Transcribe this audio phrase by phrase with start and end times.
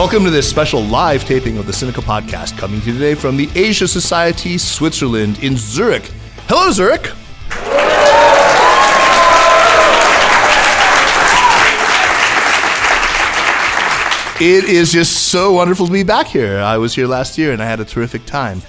[0.00, 3.36] Welcome to this special live taping of the Sinica podcast, coming to you today from
[3.36, 6.10] the Asia Society Switzerland in Zurich.
[6.48, 7.12] Hello, Zurich.
[14.40, 16.60] It is just so wonderful to be back here.
[16.60, 18.62] I was here last year and I had a terrific time.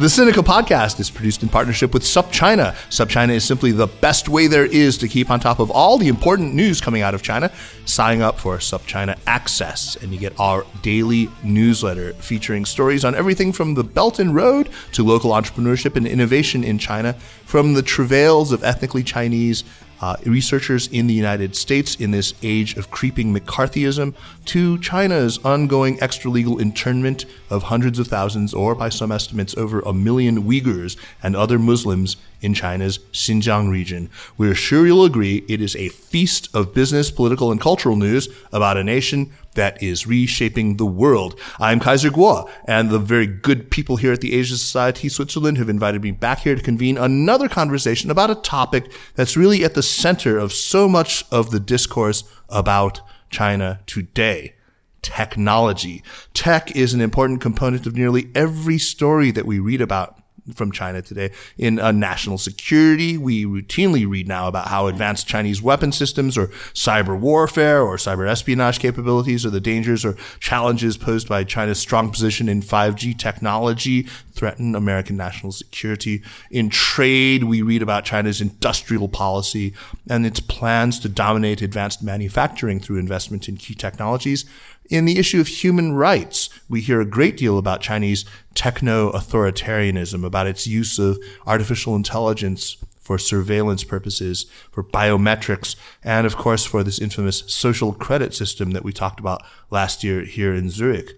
[0.00, 2.72] The Sinica podcast is produced in partnership with SupChina.
[2.88, 6.08] SupChina is simply the best way there is to keep on top of all the
[6.08, 7.52] important news coming out of China.
[7.84, 13.52] Sign up for SupChina Access, and you get our daily newsletter featuring stories on everything
[13.52, 17.12] from the Belt and Road to local entrepreneurship and innovation in China,
[17.44, 19.64] from the travails of ethnically Chinese
[20.00, 24.14] uh, researchers in the United States in this age of creeping McCarthyism
[24.46, 29.92] to China's ongoing extralegal internment of hundreds of thousands, or by some estimates, over a
[29.92, 34.08] million Uyghurs and other Muslims in China's Xinjiang region.
[34.38, 38.76] We're sure you'll agree it is a feast of business, political, and cultural news about
[38.76, 41.38] a nation that is reshaping the world.
[41.58, 45.68] I'm Kaiser Kuo, and the very good people here at the Asia Society Switzerland have
[45.68, 49.82] invited me back here to convene another conversation about a topic that's really at the
[49.82, 54.54] center of so much of the discourse about China today.
[55.02, 56.02] Technology.
[56.34, 60.19] Tech is an important component of nearly every story that we read about
[60.54, 61.30] from China today.
[61.58, 66.48] In uh, national security, we routinely read now about how advanced Chinese weapon systems or
[66.74, 72.10] cyber warfare or cyber espionage capabilities are the dangers or challenges posed by China's strong
[72.10, 74.06] position in 5G technology
[74.40, 76.22] threaten American national security.
[76.50, 79.74] In trade, we read about China's industrial policy
[80.08, 84.46] and its plans to dominate advanced manufacturing through investment in key technologies.
[84.88, 88.24] In the issue of human rights, we hear a great deal about Chinese
[88.54, 96.36] techno authoritarianism, about its use of artificial intelligence for surveillance purposes, for biometrics, and of
[96.36, 100.70] course for this infamous social credit system that we talked about last year here in
[100.70, 101.12] Zurich.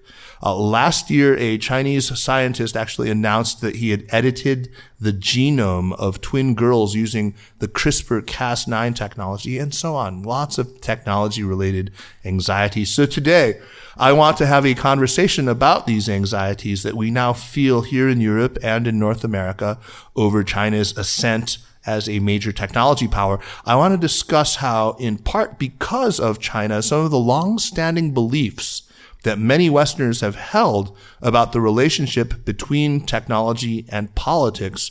[0.44, 4.68] Uh, last year, a Chinese scientist actually announced that he had edited
[4.98, 10.22] the genome of twin girls using the CRISPR Cas9 technology and so on.
[10.22, 11.92] Lots of technology related
[12.24, 12.90] anxieties.
[12.90, 13.60] So today,
[13.96, 18.20] I want to have a conversation about these anxieties that we now feel here in
[18.20, 19.78] Europe and in North America
[20.16, 23.40] over China's ascent as a major technology power.
[23.64, 28.82] I want to discuss how, in part because of China, some of the long-standing beliefs
[29.24, 34.90] that many Westerners have held about the relationship between technology and politics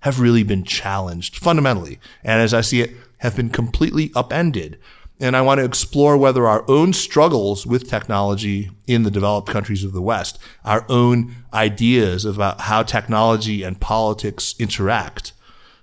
[0.00, 1.98] have really been challenged fundamentally.
[2.24, 4.78] And as I see it, have been completely upended.
[5.20, 9.84] And I want to explore whether our own struggles with technology in the developed countries
[9.84, 15.32] of the West, our own ideas about how technology and politics interact,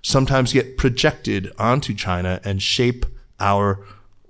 [0.02, 3.06] sometimes get projected onto China and shape
[3.38, 3.84] our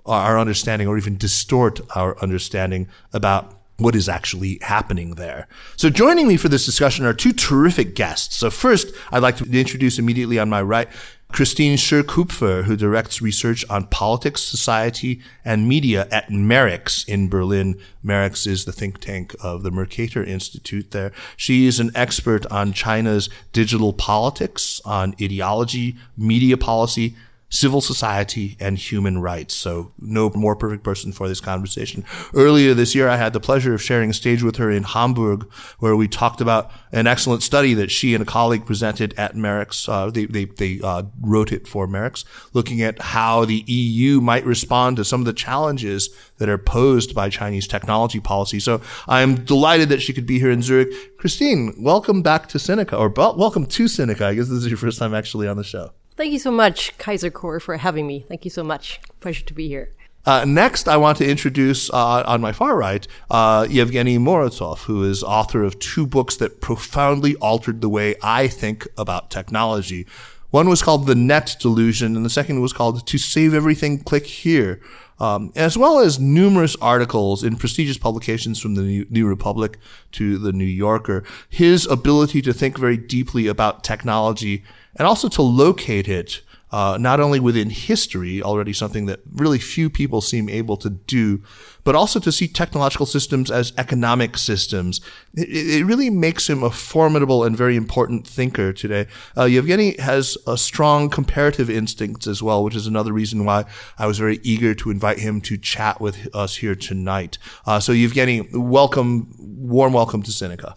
[0.05, 5.47] our understanding or even distort our understanding about what is actually happening there.
[5.75, 8.35] So joining me for this discussion are two terrific guests.
[8.35, 10.87] So first, I'd like to introduce immediately on my right,
[11.31, 17.79] Kristin Shi-Kupfer, who directs research on politics, society, and media at MERICS in Berlin.
[18.03, 21.13] MERICS is the think tank of the Mercator Institute there.
[21.37, 27.15] She is an expert on China's digital politics, on ideology, media policy,
[27.51, 29.53] civil society and human rights.
[29.53, 32.05] So no more perfect person for this conversation.
[32.33, 35.51] Earlier this year, I had the pleasure of sharing a stage with her in Hamburg,
[35.79, 39.89] where we talked about an excellent study that she and a colleague presented at MERICS.
[39.89, 42.23] Uh, they they, they uh, wrote it for MERICS,
[42.53, 47.13] looking at how the EU might respond to some of the challenges that are posed
[47.13, 48.59] by Chinese technology policy.
[48.59, 51.17] So I'm delighted that she could be here in Zurich.
[51.19, 54.21] Kristin, welcome back to Sinica, or welcome to Sinica.
[54.21, 55.91] I guess this is your first time actually on the show.
[56.21, 58.25] Thank you so much, Kaiser Kuo, for having me.
[58.27, 59.01] Thank you so much.
[59.21, 59.89] Pleasure to be here.
[60.23, 65.03] Uh, next, I want to introduce uh, on my far right uh, Evgeny Morozov, who
[65.03, 70.05] is author of two books that profoundly altered the way I think about technology.
[70.51, 74.27] One was called The Net Delusion, and the second was called To Save Everything, Click
[74.27, 74.79] Here.
[75.19, 79.77] Um, as well as numerous articles in prestigious publications from the New Republic
[80.13, 81.23] to the New Yorker.
[81.47, 84.63] His ability to think very deeply about technology
[84.95, 86.41] and also to locate it
[86.71, 91.43] uh, not only within history, already something that really few people seem able to do,
[91.83, 95.01] but also to see technological systems as economic systems.
[95.33, 95.49] It,
[95.81, 99.07] it really makes him a formidable and very important thinker today.
[99.35, 103.65] Uh, Evgeny has a strong comparative instincts as well, which is another reason why
[103.97, 107.37] I was very eager to invite him to chat with us here tonight.
[107.65, 110.75] Uh, so, Evgeny, welcome, warm welcome to Sinica.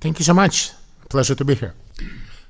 [0.00, 0.72] Thank you so much.
[1.08, 1.74] Pleasure to be here.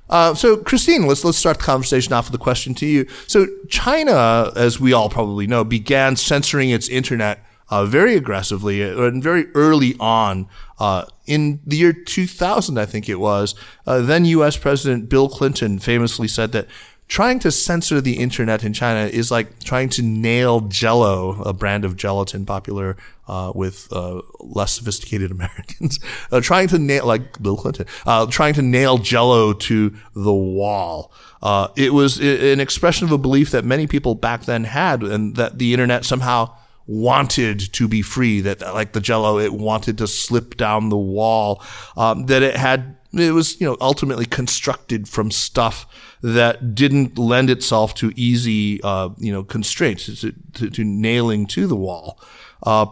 [0.09, 3.07] Uh, so, Kristin, let's let's start the conversation off with a question to you.
[3.27, 9.03] So, China, as we all probably know, began censoring its internet uh, very aggressively uh,
[9.03, 10.49] and very early on.
[10.79, 13.55] Uh, in the year 2000, I think it was,
[13.87, 14.57] uh, then U.S.
[14.57, 16.69] President Bill Clinton famously said that
[17.09, 21.85] trying to censor the internet in China is like trying to nail Jello, a brand
[21.85, 22.97] of gelatin popular
[23.29, 26.01] uh, with uh, less sophisticated Americans,
[26.33, 31.13] uh, trying to nail like Bill Clinton, uh, trying to nail Jello to the wall.
[31.43, 35.37] Uh, it was an expression of a belief that many people back then had, and
[35.37, 36.53] that the internet somehow
[36.87, 38.41] wanted to be free.
[38.41, 41.63] That like the Jello, it wanted to slip down the wall.
[41.97, 45.87] Um, that it had it was, you know, ultimately constructed from stuff
[46.23, 51.67] that didn't lend itself to easy, uh, you know, constraints to, to, to, nailing to
[51.67, 52.21] the wall.
[52.63, 52.87] Uh,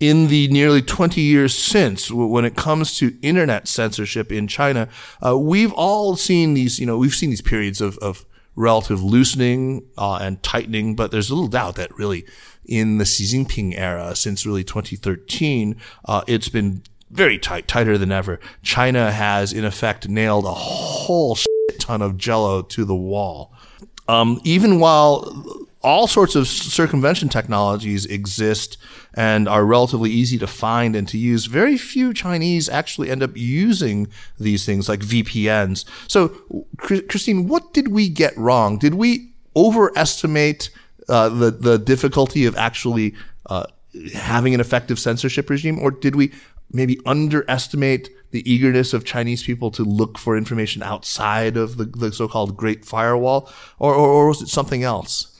[0.00, 4.88] in the nearly 20 years since, when it comes to internet censorship in China,
[5.24, 8.24] uh, we've all seen these, you know, we've seen these periods of, of
[8.54, 12.24] relative loosening uh, and tightening, but there's little doubt that really
[12.64, 18.12] in the Xi Jinping era, since really 2013, uh, it's been very tight, tighter than
[18.12, 18.40] ever.
[18.62, 21.36] China has, in effect, nailed a whole
[21.78, 23.52] ton of jello to the wall.
[24.08, 28.76] Um, even while all sorts of circumvention technologies exist
[29.14, 33.36] and are relatively easy to find and to use, very few Chinese actually end up
[33.36, 34.08] using
[34.38, 35.84] these things like VPNs.
[36.08, 36.28] So,
[36.78, 38.78] Christine, what did we get wrong?
[38.78, 40.70] Did we overestimate
[41.08, 43.14] uh, the the difficulty of actually
[43.46, 43.64] uh,
[44.14, 46.32] having an effective censorship regime, or did we
[46.72, 52.12] maybe underestimate the eagerness of Chinese people to look for information outside of the, the
[52.12, 55.34] so-called Great Firewall, or, or, or was it something else?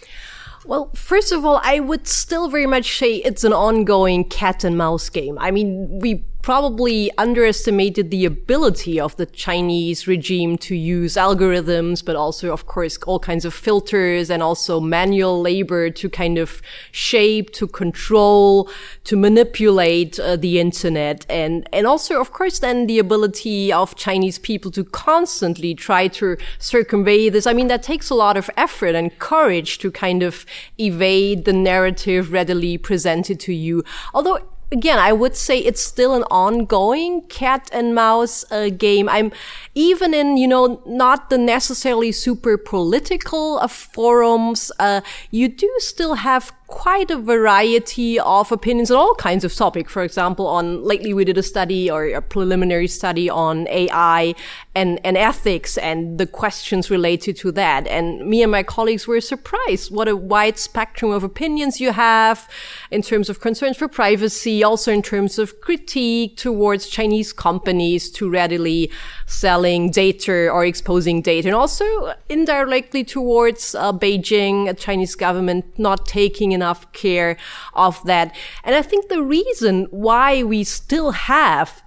[0.64, 4.76] Well, first of all, I would still very much say it's an ongoing cat and
[4.76, 5.38] mouse game.
[5.38, 12.16] I mean, we probably underestimated the ability of the Chinese regime to use algorithms, but
[12.16, 17.50] also, of course, all kinds of filters and also manual labor to kind of shape,
[17.50, 18.66] to control,
[19.04, 21.26] to manipulate uh, the internet.
[21.28, 26.38] And, and also, of course, then the ability of Chinese people to constantly try to
[26.58, 27.46] circumvent this.
[27.46, 30.46] I mean, that takes a lot of effort and courage to kind of
[30.78, 33.84] evade the narrative readily presented to you.
[34.14, 34.40] Although
[34.70, 39.08] again, I would say it's still an ongoing cat and mouse uh, game.
[39.08, 39.32] I'm
[39.78, 46.14] even in, you know, not the necessarily super political uh, forums, uh, you do still
[46.14, 49.90] have quite a variety of opinions on all kinds of topics.
[49.90, 54.34] For example, on lately we did a study or a preliminary study on AI
[54.74, 57.86] and, and ethics and the questions related to that.
[57.86, 62.48] And me and my colleagues were surprised what a wide spectrum of opinions you have
[62.90, 68.28] in terms of concerns for privacy, also in terms of critique towards Chinese companies too
[68.28, 68.90] readily
[69.26, 71.84] selling data or exposing data, and also
[72.28, 77.36] indirectly towards uh, Beijing, a Chinese government not taking enough care
[77.74, 78.34] of that.
[78.64, 81.82] And I think the reason why we still have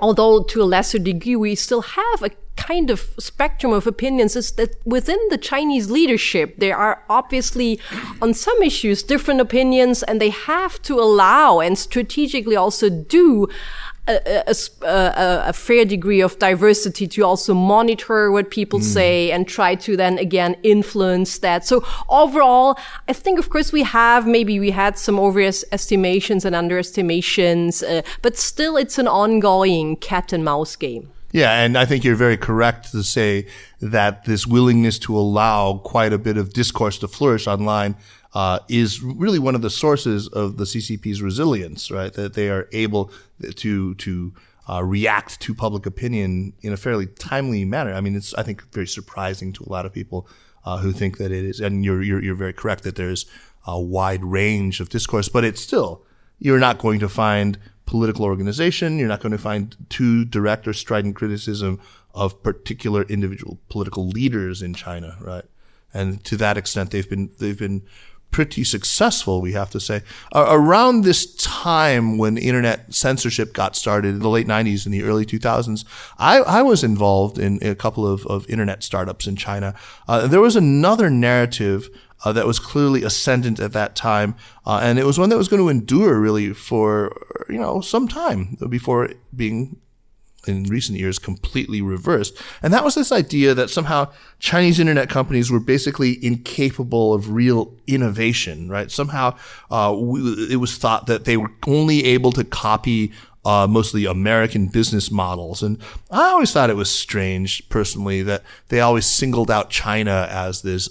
[0.00, 4.52] although to a lesser degree we still have a kind of spectrum of opinions is
[4.52, 7.80] that within the Chinese leadership, there are obviously
[8.22, 13.48] on some issues different opinions and they have to allow and strategically also do
[14.06, 18.82] a, a, a, fair degree of diversity to also monitor what people mm.
[18.82, 21.64] say and try to then again influence that.
[21.66, 27.82] So overall, I think of course we have maybe we had some overestimations and underestimations,
[27.82, 31.10] uh, but still it's an ongoing cat and mouse game.
[31.32, 33.46] Yeah, and I think you're very correct to say
[33.80, 37.96] that this willingness to allow quite a bit of discourse to flourish online
[38.34, 42.12] uh, is really one of the sources of the CCP's resilience, right?
[42.12, 43.12] That they are able
[43.56, 44.32] to to
[44.68, 47.94] uh, react to public opinion in a fairly timely manner.
[47.94, 50.28] I mean, it's I think very surprising to a lot of people
[50.64, 53.26] uh, who think that it is, and you're, you're you're very correct that there's
[53.66, 56.02] a wide range of discourse, but it's still
[56.38, 58.98] you're not going to find political organization.
[58.98, 61.80] You're not going to find too direct or strident criticism
[62.12, 65.44] of particular individual political leaders in China, right?
[65.94, 67.82] and to that extent, they've been they've been
[68.34, 70.02] pretty successful, we have to say.
[70.34, 75.04] Uh, around this time when internet censorship got started in the late 90s and the
[75.04, 75.84] early 2000s,
[76.18, 79.72] I, I was involved in a couple of, of internet startups in China.
[80.08, 81.88] Uh, there was another narrative
[82.24, 84.34] uh, that was clearly ascendant at that time,
[84.66, 87.12] uh, and it was one that was going to endure really for
[87.48, 89.76] you know some time before being
[90.46, 92.36] in recent years completely reversed.
[92.62, 97.74] And that was this idea that somehow Chinese internet companies were basically incapable of real
[97.86, 98.90] innovation, right?
[98.90, 99.36] Somehow
[99.70, 103.12] uh, we, it was thought that they were only able to copy
[103.44, 105.62] uh, mostly American business models.
[105.62, 105.78] And
[106.10, 110.88] I always thought it was strange, personally, that they always singled out China as this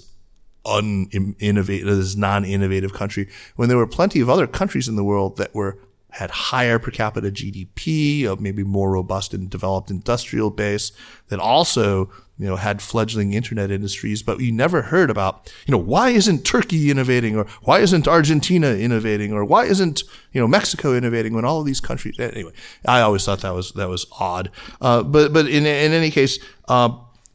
[0.64, 5.54] uninnovative, this non-innovative country when there were plenty of other countries in the world that
[5.54, 5.78] were
[6.14, 10.92] had higher per capita GDP, a maybe more robust and developed industrial base
[11.26, 12.04] that also,
[12.38, 16.44] you know, had fledgling internet industries, but we never heard about, you know, why isn't
[16.44, 21.44] Turkey innovating or why isn't Argentina innovating or why isn't, you know, Mexico innovating when
[21.44, 22.52] all of these countries, anyway,
[22.86, 24.52] I always thought that was, that was odd.
[24.80, 26.90] Uh, but, but in, in any case, uh,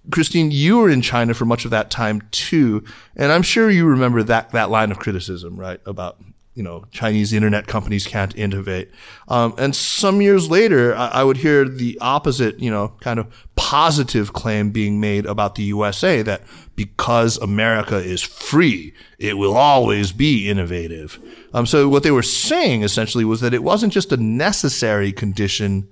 [0.09, 2.85] Kristin, you were in China for much of that time too,
[3.17, 6.17] and I'm sure you remember that that line of criticism, right, about
[6.59, 8.91] you know, Chinese internet companies can't innovate.
[9.29, 13.27] Um, and some years later, I, I, would hear the opposite, you know, kind of
[13.55, 16.41] positive claim being made about the USA that
[16.75, 21.17] because America is free, it will always be innovative.
[21.53, 25.87] Um, so what they were saying essentially was that it wasn't just a necessary condition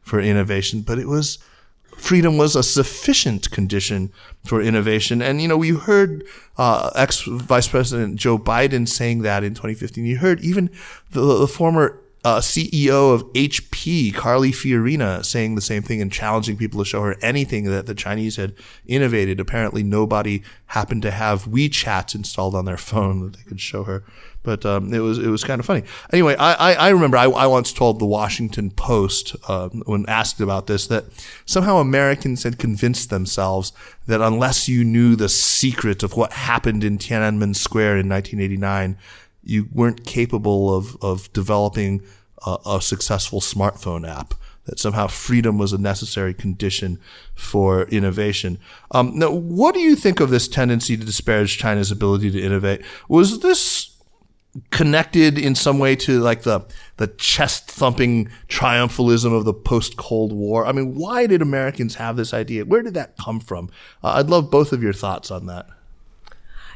[0.00, 1.38] for innovation, but it was
[1.98, 4.12] freedom was a sufficient condition
[4.44, 5.20] for innovation.
[5.20, 6.24] And, you know, we heard
[6.56, 10.04] uh, ex Vice President Joe Biden saying that in 2015.
[10.04, 10.70] You heard even
[11.10, 16.58] the, the former uh, CEO of HP, Carly Fiorina, saying the same thing and challenging
[16.58, 18.54] people to show her anything that the Chinese had
[18.86, 19.40] innovated.
[19.40, 24.04] Apparently, nobody happened to have WeChat installed on their phone that they could show her.
[24.42, 25.84] But um, it was it was kind of funny.
[26.12, 30.40] Anyway, I, I, I remember I, I, once told the Washington Post uh, when asked
[30.40, 31.06] about this that
[31.44, 33.72] somehow Americans had convinced themselves
[34.06, 38.96] that unless you knew the secret of what happened in Tiananmen Square in 1989,
[39.42, 42.02] you weren't capable of of developing
[42.46, 44.34] a, a successful smartphone app
[44.68, 46.98] that somehow freedom was a necessary condition
[47.34, 48.58] for innovation.
[48.90, 52.82] Um, now, what do you think of this tendency to disparage China's ability to innovate?
[53.08, 53.96] Was this
[54.70, 56.60] connected in some way to like the
[56.96, 60.66] the chest thumping triumphalism of the post Cold War?
[60.66, 62.64] I mean, why did Americans have this idea?
[62.64, 63.70] Where did that come from?
[64.02, 65.66] Uh, I'd love both of your thoughts on that.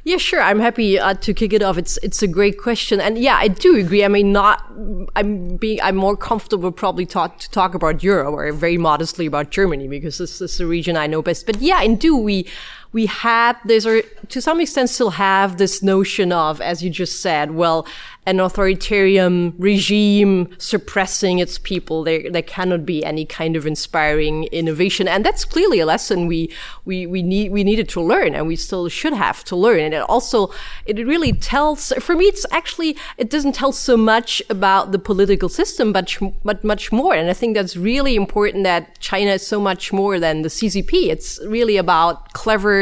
[0.04, 0.40] Yeah, sure.
[0.40, 1.78] I'm happy uh, to kick it off.
[1.78, 4.04] It's it's a great question, and yeah, I do agree.
[4.04, 4.68] I mean, not
[5.14, 9.50] I'm being I'm more comfortable probably talk to talk about Europe or very modestly about
[9.50, 11.46] Germany because this is the region I know best.
[11.46, 12.48] But yeah, and do we
[12.92, 17.20] we had this, or to some extent still have this notion of, as you just
[17.20, 17.86] said, well,
[18.24, 22.04] an authoritarian regime suppressing its people.
[22.04, 25.08] There, there cannot be any kind of inspiring innovation.
[25.08, 26.52] And that's clearly a lesson we,
[26.84, 29.80] we, we need, we needed to learn and we still should have to learn.
[29.80, 30.52] And it also,
[30.86, 35.48] it really tells, for me, it's actually, it doesn't tell so much about the political
[35.48, 37.14] system, but, but much more.
[37.14, 41.08] And I think that's really important that China is so much more than the CCP.
[41.08, 42.81] It's really about clever,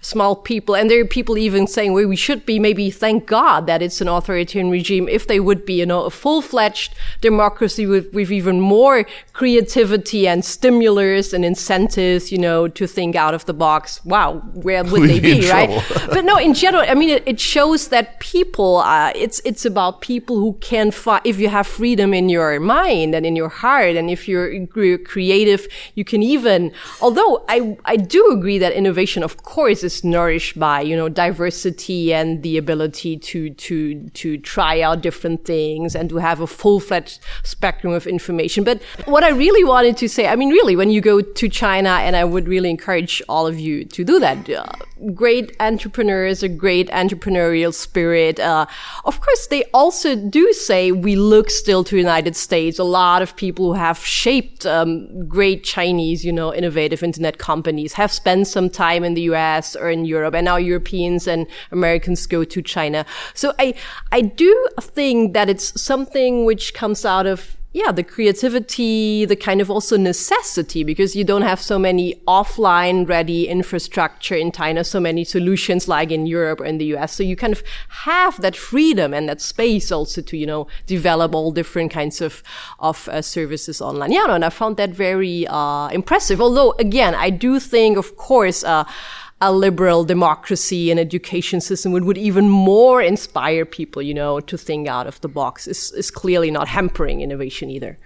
[0.00, 0.74] small people.
[0.74, 4.00] And there are people even saying, well, we should be maybe thank God that it's
[4.00, 8.60] an authoritarian regime if they would be, you know, a full-fledged democracy with, with even
[8.60, 14.02] more creativity and stimulus and incentives, you know, to think out of the box.
[14.04, 15.82] Wow, where would they be, right?
[16.08, 20.00] but no, in general, I mean, it, it shows that people, uh, it's, it's about
[20.00, 23.96] people who can find, if you have freedom in your mind and in your heart,
[23.96, 29.22] and if you're, you're creative, you can even, although I, I do agree that innovation,
[29.22, 34.80] of course, is nourished by, you know, diversity and the ability to, to, to try
[34.80, 38.64] out different things and to have a full-fledged spectrum of information.
[38.64, 41.90] But what I really wanted to say, I mean, really, when you go to China,
[41.90, 44.64] and I would really encourage all of you to do that, uh,
[45.14, 48.38] great entrepreneurs, a great entrepreneurial spirit.
[48.38, 48.66] Uh,
[49.04, 52.78] of course, they also do say we look still to the United States.
[52.78, 57.94] A lot of people who have shaped um, great Chinese, you know, innovative internet companies
[57.94, 59.76] have spent some time in the U.S.
[59.80, 63.04] or in Europe, and now Europeans and Americans go to China.
[63.34, 63.74] So I,
[64.12, 69.60] I do think that it's something which comes out of yeah, the creativity, the kind
[69.60, 74.98] of also necessity, because you don't have so many offline ready infrastructure in China, so
[74.98, 77.14] many solutions like in Europe or in the US.
[77.14, 81.32] So you kind of have that freedom and that space also to, you know, develop
[81.32, 82.42] all different kinds of,
[82.80, 84.10] of uh, services online.
[84.10, 86.40] Yeah, no, and I found that very, uh, impressive.
[86.40, 88.82] Although again, I do think, of course, uh,
[89.40, 94.58] a liberal democracy and education system would, would even more inspire people, you know, to
[94.58, 97.96] think out of the box is, is clearly not hampering innovation either.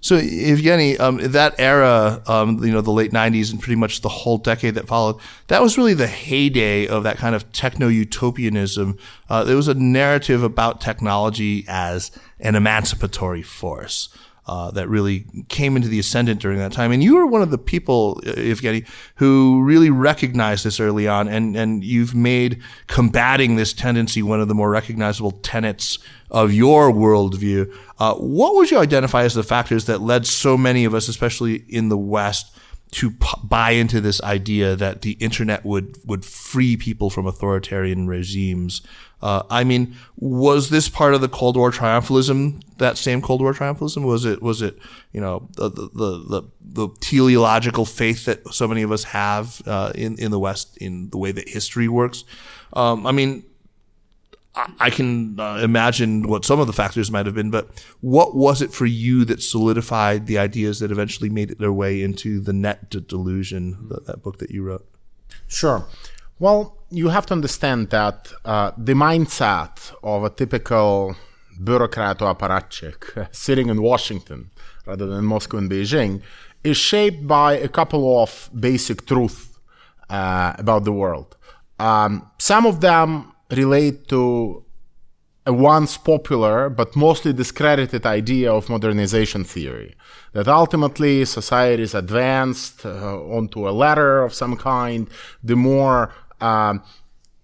[0.00, 4.08] So, Evgeny, um, that era, um, you know, the late 90s and pretty much the
[4.08, 5.16] whole decade that followed,
[5.48, 8.96] that was really the heyday of that kind of techno utopianism.
[9.28, 14.08] Uh, there was a narrative about technology as an emancipatory force.
[14.48, 16.90] Uh, that really came into the ascendant during that time.
[16.90, 21.28] And you were one of the people, uh, Evgeny, who really recognized this early on,
[21.28, 25.98] and, and you've made combating this tendency one of the more recognizable tenets
[26.30, 27.70] of your worldview.
[27.98, 31.64] Uh, what would you identify as the factors that led so many of us, especially
[31.68, 32.56] in the West,
[32.90, 38.06] to p- buy into this idea that the internet would would free people from authoritarian
[38.06, 38.80] regimes.
[39.20, 42.62] Uh, I mean, was this part of the Cold War triumphalism?
[42.78, 44.40] That same Cold War triumphalism was it?
[44.40, 44.78] Was it
[45.12, 49.92] you know the the the, the teleological faith that so many of us have uh,
[49.94, 52.24] in in the West in the way that history works?
[52.72, 53.44] Um, I mean,
[54.80, 57.68] I can uh, imagine what some of the factors might have been, but
[58.00, 62.40] what was it for you that solidified the ideas that eventually made their way into
[62.40, 64.86] the net delusion, that, that book that you wrote?
[65.46, 65.86] Sure.
[66.38, 71.16] Well, you have to understand that uh, the mindset of a typical
[71.62, 74.50] bureaucrat or apparatchik sitting in Washington
[74.86, 76.22] rather than Moscow and Beijing
[76.64, 79.58] is shaped by a couple of basic truths
[80.10, 81.36] uh, about the world.
[81.78, 84.64] Um, some of them relate to
[85.46, 89.94] a once popular but mostly discredited idea of modernization theory
[90.32, 95.08] that ultimately society is advanced uh, onto a ladder of some kind.
[95.42, 96.74] The more uh,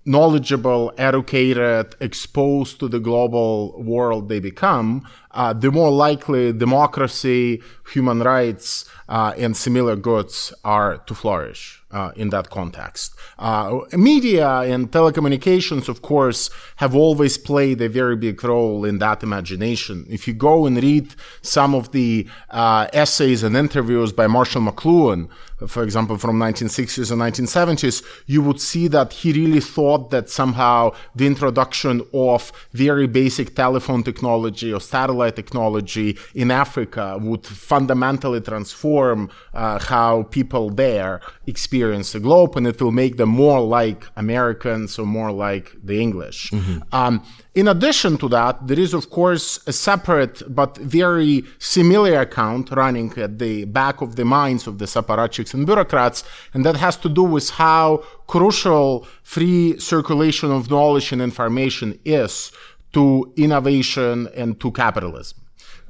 [0.04, 8.20] knowledgeable, educated, exposed to the global world they become, uh, the more likely democracy, human
[8.20, 13.14] rights, uh, and similar goods are to flourish uh, in that context.
[13.38, 19.22] Uh, media and telecommunications, of course, have always played a very big role in that
[19.22, 20.04] imagination.
[20.10, 25.28] If you go and read some of the uh, essays and interviews by Marshall McLuhan,
[25.68, 30.92] for example, from 1960s and 1970s, you would see that he really thought that somehow
[31.14, 39.30] the introduction of very basic telephone technology or satellite technology in Africa would fundamentally transform
[39.54, 44.98] uh, how people there experience the globe and it will make them more like Americans
[44.98, 46.50] or more like the English.
[46.50, 46.78] Mm-hmm.
[46.92, 52.70] Um, in addition to that, there is, of course, a separate but very similar account
[52.70, 56.96] running at the back of the minds of the apparatchiks and bureaucrats, and that has
[56.96, 62.50] to do with how crucial free circulation of knowledge and information is
[62.92, 65.43] to innovation and to capitalism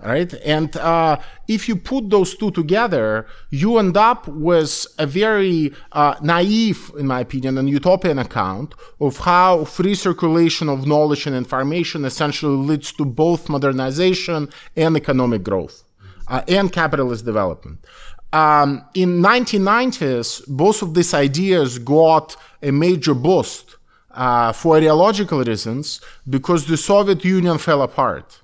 [0.04, 0.32] right?
[0.44, 6.14] And uh, if you put those two together, you end up with a very uh,
[6.22, 12.04] naive, in my opinion, and utopian account of how free circulation of knowledge and information
[12.04, 15.84] essentially leads to both modernization and economic growth
[16.28, 17.78] uh, and capitalist development.
[18.32, 23.76] Um, in 1990s, both of these ideas got a major boost
[24.10, 28.40] uh, for ideological reasons because the Soviet Union fell apart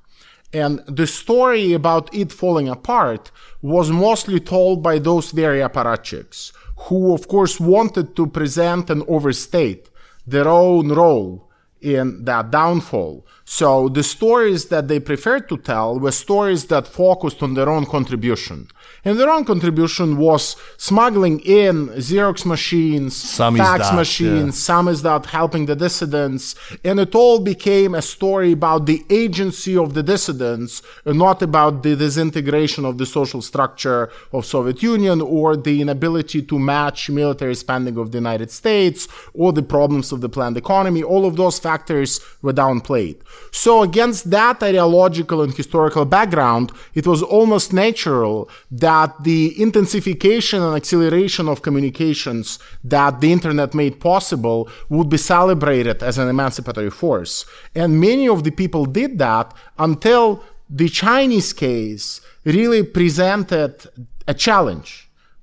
[0.53, 3.31] and the story about it falling apart
[3.63, 9.89] was mostly told by those very apparatchiks, who of course wanted to present and overstate
[10.27, 11.49] their own role
[11.81, 13.27] in that downfall.
[13.45, 17.87] So the stories that they preferred to tell were stories that focused on their own
[17.87, 18.69] contribution.
[19.05, 24.67] And their own contribution was smuggling in Xerox machines, fax machines, yeah.
[24.71, 26.55] Some is that helping the dissidents.
[26.85, 31.83] And it all became a story about the agency of the dissidents and not about
[31.83, 37.55] the disintegration of the social structure of Soviet Union or the inability to match military
[37.55, 41.03] spending of the United States or the problems of the planned economy.
[41.03, 43.17] All of those factors were downplayed.
[43.51, 48.90] So against that ideological and historical background, it was almost natural that
[49.31, 52.59] the intensification and acceleration of communications
[52.95, 57.35] that the internet made possible would be celebrated as an emancipatory force.
[57.75, 59.47] And many of the people did that
[59.79, 63.73] until the Chinese case really presented
[64.27, 64.91] a challenge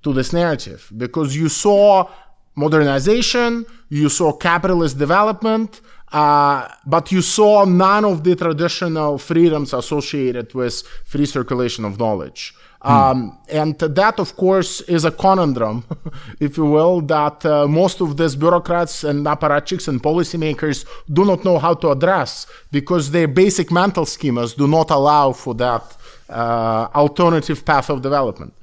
[0.04, 2.10] to this narrative because you saw
[2.56, 5.82] modernization, you saw capitalist development,
[6.12, 10.76] uh, but you saw none of the traditional freedoms associated with
[11.12, 12.54] free circulation of knowledge.
[12.88, 12.94] Hmm.
[12.94, 15.84] Um, and that, of course, is a conundrum,
[16.40, 21.44] if you will, that uh, most of these bureaucrats and apparatchiks and policymakers do not
[21.44, 25.84] know how to address because their basic mental schemas do not allow for that
[26.30, 28.54] uh, alternative path of development.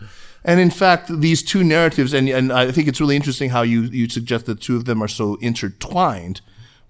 [0.42, 3.82] And in fact, these two narratives, and, and I think it's really interesting how you,
[3.82, 6.40] you suggest the two of them are so intertwined.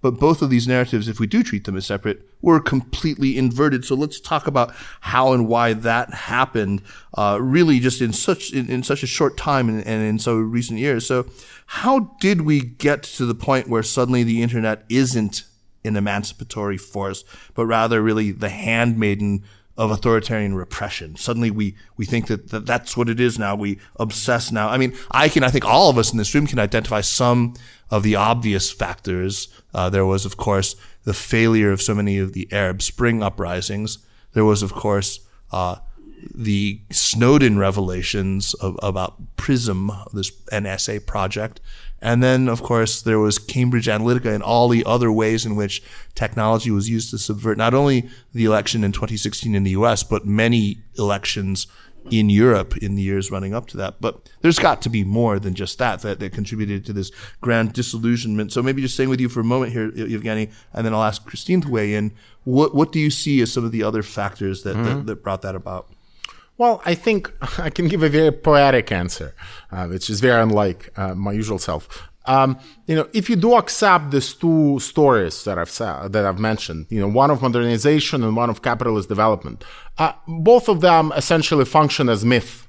[0.04, 3.86] But both of these narratives, if we do treat them as separate, were completely inverted.
[3.86, 6.82] So let's talk about how and why that happened,
[7.16, 10.36] uh, really just in such, in, in such a short time and, and in so
[10.36, 11.06] recent years.
[11.06, 11.24] So
[11.64, 15.44] how did we get to the point where suddenly the internet isn't
[15.86, 19.42] an emancipatory force, but rather really the handmaiden
[19.76, 21.16] of authoritarian repression.
[21.16, 23.56] Suddenly we, we think that, that that's what it is now.
[23.56, 24.68] We obsess now.
[24.68, 27.54] I mean, I can, I think all of us in this room can identify some
[27.90, 29.48] of the obvious factors.
[29.72, 33.98] Uh, there was, of course, the failure of so many of the Arab Spring uprisings.
[34.32, 35.76] There was, of course, uh,
[36.34, 41.60] the Snowden revelations of, about PRISM, this NSA project.
[42.04, 45.82] And then, of course, there was Cambridge Analytica and all the other ways in which
[46.14, 50.26] technology was used to subvert not only the election in 2016 in the US, but
[50.26, 51.66] many elections
[52.10, 54.02] in Europe in the years running up to that.
[54.02, 57.72] But there's got to be more than just that, that, that contributed to this grand
[57.72, 58.52] disillusionment.
[58.52, 61.26] So maybe just staying with you for a moment here, Evgeny, and then I'll ask
[61.26, 62.12] Kristin to weigh in.
[62.44, 64.98] What, what do you see as some of the other factors that, mm-hmm.
[64.98, 65.88] that, that brought that about?
[66.56, 69.34] Well, I think I can give a very poetic answer,
[69.72, 72.08] uh, which is very unlike uh, my usual self.
[72.26, 76.38] Um, you know, if you do accept these two stories that I've said, that I've
[76.38, 79.62] mentioned, you know, one of modernization and one of capitalist development,
[79.98, 82.66] uh, both of them essentially function as myth.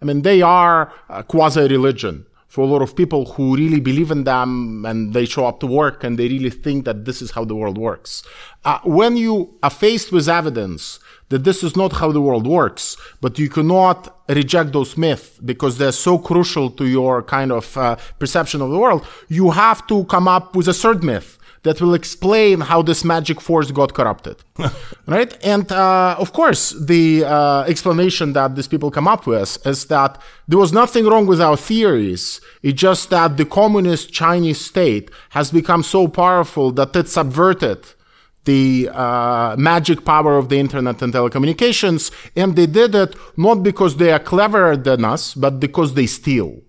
[0.00, 0.92] I mean, they are
[1.28, 5.44] quasi religion for a lot of people who really believe in them and they show
[5.44, 8.22] up to work and they really think that this is how the world works.
[8.64, 12.96] Uh, when you are faced with evidence that this is not how the world works,
[13.20, 17.96] but you cannot reject those myths because they're so crucial to your kind of uh,
[18.20, 19.04] perception of the world.
[19.26, 23.40] You have to come up with a third myth that will explain how this magic
[23.40, 24.36] force got corrupted.
[25.06, 25.36] right?
[25.44, 30.20] And uh, of course, the uh, explanation that these people come up with is that
[30.46, 32.40] there was nothing wrong with our theories.
[32.62, 37.84] It's just that the communist Chinese state has become so powerful that it subverted
[38.44, 42.12] the uh, magic power of the internet and telecommunications.
[42.36, 46.60] And they did it not because they are cleverer than us, but because they steal.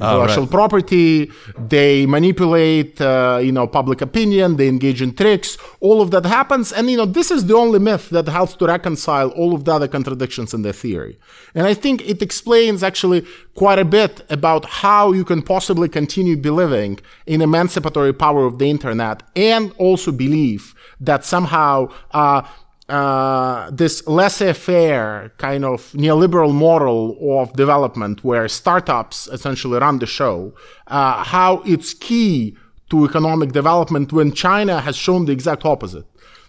[0.00, 0.50] Intellectual right.
[0.50, 1.30] property,
[1.68, 5.58] they manipulate, uh, you know, public opinion, they engage in tricks.
[5.80, 8.66] All of that happens, and you know, this is the only myth that helps to
[8.66, 11.18] reconcile all of the other contradictions in the theory.
[11.54, 16.36] And I think it explains actually quite a bit about how you can possibly continue
[16.36, 22.42] believing in emancipatory power of the internet, and also believe that somehow uh,
[22.90, 30.52] uh, this laissez-faire kind of neoliberal model of development where startups essentially run the show,
[30.88, 32.56] uh, how it's key
[32.90, 36.04] to economic development when China has shown the exact opposite.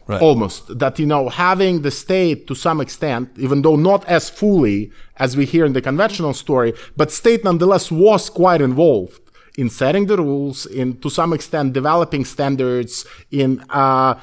[0.08, 0.21] Right.
[0.21, 4.91] Almost that you know having the state to some extent, even though not as fully
[5.17, 9.21] as we hear in the conventional story, but state nonetheless was quite involved
[9.58, 14.15] in setting the rules, in to some extent developing standards, in uh,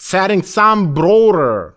[0.00, 1.74] setting some broader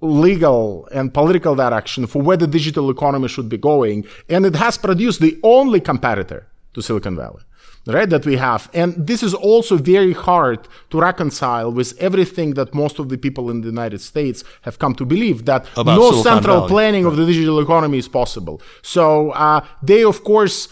[0.00, 4.06] legal and political direction for where the digital economy should be going.
[4.30, 7.42] And it has produced the only competitor to Silicon Valley.
[7.86, 8.70] Right, that we have.
[8.72, 13.50] And this is also very hard to reconcile with everything that most of the people
[13.50, 16.68] in the United States have come to believe that About no Silicon central Valley.
[16.70, 18.62] planning of the digital economy is possible.
[18.80, 20.68] So uh, they, of course,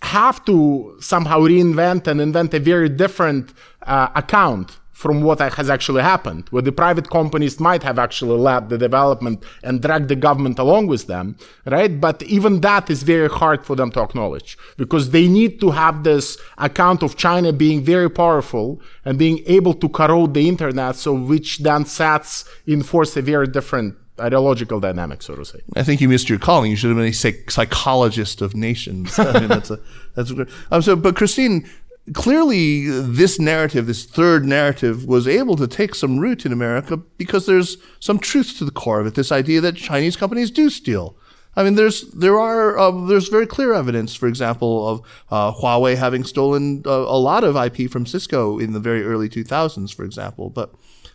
[0.00, 6.02] have to somehow reinvent and invent a very different uh, account from what has actually
[6.02, 10.58] happened, where the private companies might have actually led the development and dragged the government
[10.58, 12.00] along with them, right?
[12.00, 16.02] But even that is very hard for them to acknowledge because they need to have
[16.02, 21.14] this account of China being very powerful and being able to corrode the internet, so
[21.14, 25.60] which then sets in force a very different ideological dynamic, so to say.
[25.76, 26.72] I think you missed your calling.
[26.72, 29.16] You should have been a psychologist of nations.
[29.18, 29.78] I mean, that's a
[30.16, 30.96] that's a, um, so.
[30.96, 31.68] But Kristin,
[32.14, 37.46] clearly this narrative, this third narrative, was able to take some root in America because
[37.46, 39.14] there's some truth to the core of it.
[39.14, 41.16] This idea that Chinese companies do steal.
[41.56, 45.96] I mean, there's there are uh, there's very clear evidence, for example, of uh, Huawei
[45.96, 50.04] having stolen uh, a lot of IP from Cisco in the very early 2000s, for
[50.04, 50.50] example.
[50.50, 50.72] But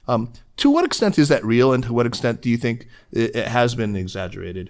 [0.08, 3.36] um, to what extent is that real, and to what extent do you think it,
[3.36, 4.70] it has been exaggerated?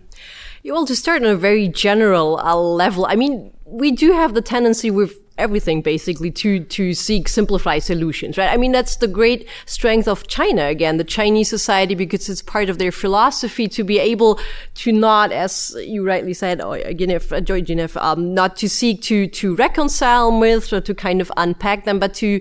[0.64, 4.42] Well, to start on a very general uh, level, I mean, we do have the
[4.42, 8.52] tendency with everything basically to to seek simplified solutions right?
[8.52, 12.70] I mean that's the great strength of china again the chinese society because it's part
[12.70, 14.40] of their philosophy to be able
[14.76, 17.64] to not as you rightly said or again if uh, joy
[17.96, 22.14] um, not to seek to to reconcile myths or to kind of unpack them but
[22.14, 22.40] to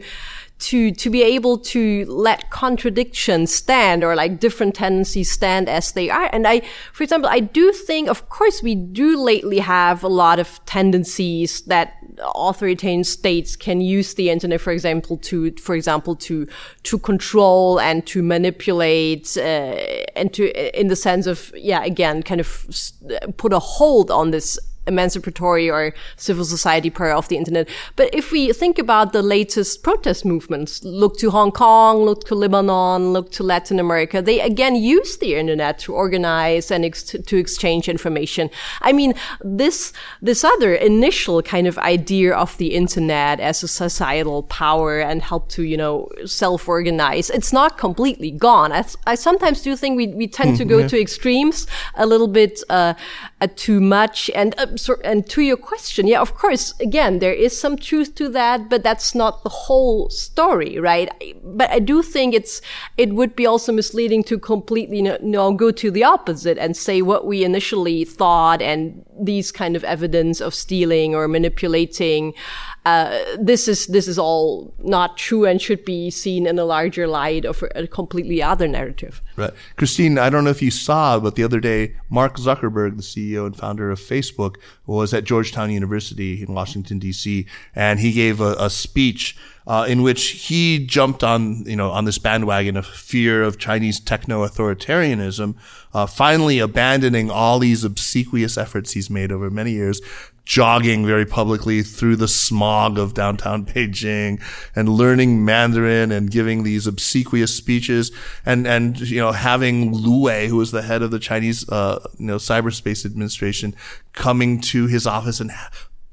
[0.63, 6.09] to to be able to let contradictions stand or like different tendencies stand as they
[6.09, 6.31] are.
[6.33, 10.39] And I, for example, I do think, of course, we do lately have a lot
[10.39, 11.95] of tendencies that
[12.35, 16.47] authoritarian states can use the internet, for example, to, for example, to
[16.85, 19.41] to control and to manipulate, uh,
[20.15, 22.67] and to, in the sense of, yeah, again, kind of
[23.37, 27.69] put a hold on this emancipatory or civil society part of the internet.
[27.97, 32.35] But if we think about the latest protest movements, look to Hong Kong, look to
[32.35, 37.37] Lebanon, look to Latin America, they again use the internet to organize and ex- to
[37.37, 38.51] exchange information.
[38.81, 44.43] I mean, this, this other initial kind of idea of the internet as a societal
[44.45, 48.73] power and help to, you know, self-organize, it's not completely gone.
[48.73, 50.89] I, I sometimes do think we, we tend to go yeah.
[50.89, 52.95] to extremes a little bit, uh,
[53.41, 57.33] uh, too much and, uh, so, and to your question, yeah, of course, again, there
[57.33, 61.11] is some truth to that, but that's not the whole story, right?
[61.43, 62.61] But I do think it's,
[62.97, 67.03] it would be also misleading to completely, you know, go to the opposite and say
[67.03, 72.35] what we initially thought and these kind of evidence of stealing or manipulating,
[72.85, 77.07] uh, this is this is all not true and should be seen in a larger
[77.07, 79.23] light of a completely other narrative.
[79.37, 80.19] Right, Kristin.
[80.19, 83.57] I don't know if you saw, but the other day, Mark Zuckerberg, the CEO and
[83.57, 87.47] founder of Facebook, was at Georgetown University in Washington D.C.
[87.75, 92.05] and he gave a, a speech uh, in which he jumped on, you know, on
[92.05, 95.55] this bandwagon of fear of Chinese techno-authoritarianism,
[95.95, 100.01] uh, finally abandoning all these obsequious efforts he's made over many years,
[100.45, 104.43] jogging very publicly through the smog of downtown Beijing
[104.75, 108.11] and learning Mandarin and giving these obsequious speeches
[108.45, 112.05] and, and, you know, having Lu Wei, who was the head of the Chinese, uh,
[112.19, 113.75] you know, cyberspace administration
[114.13, 115.53] coming to his office and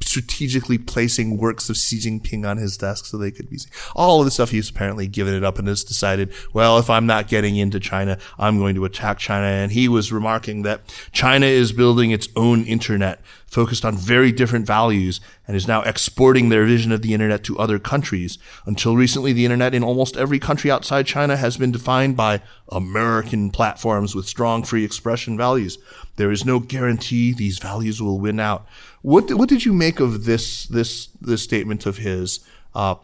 [0.01, 3.71] strategically placing works of Xi Jinping on his desk so they could be seen.
[3.95, 7.05] All of the stuff he's apparently given it up and has decided, well, if I'm
[7.05, 9.45] not getting into China, I'm going to attack China.
[9.47, 14.65] And he was remarking that China is building its own internet focused on very different
[14.65, 18.38] values and is now exporting their vision of the internet to other countries.
[18.65, 23.49] Until recently, the internet in almost every country outside China has been defined by American
[23.49, 25.77] platforms with strong free expression values.
[26.15, 28.67] There is no guarantee these values will win out.
[29.01, 32.41] What what did you make of this this this statement of his?
[32.75, 32.95] Uh,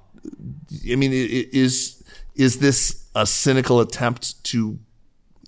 [0.91, 2.03] I mean, is
[2.36, 4.77] is this a cynical attempt to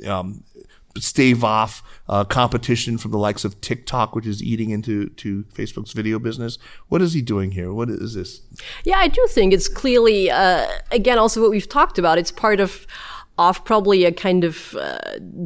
[0.07, 0.43] um,
[0.97, 5.93] stave off uh, competition from the likes of TikTok, which is eating into to Facebook's
[5.93, 6.57] video business.
[6.87, 7.73] What is he doing here?
[7.73, 8.41] What is this?
[8.83, 12.17] Yeah, I do think it's clearly, uh, again, also what we've talked about.
[12.17, 12.87] It's part of
[13.39, 14.97] of probably a kind of uh,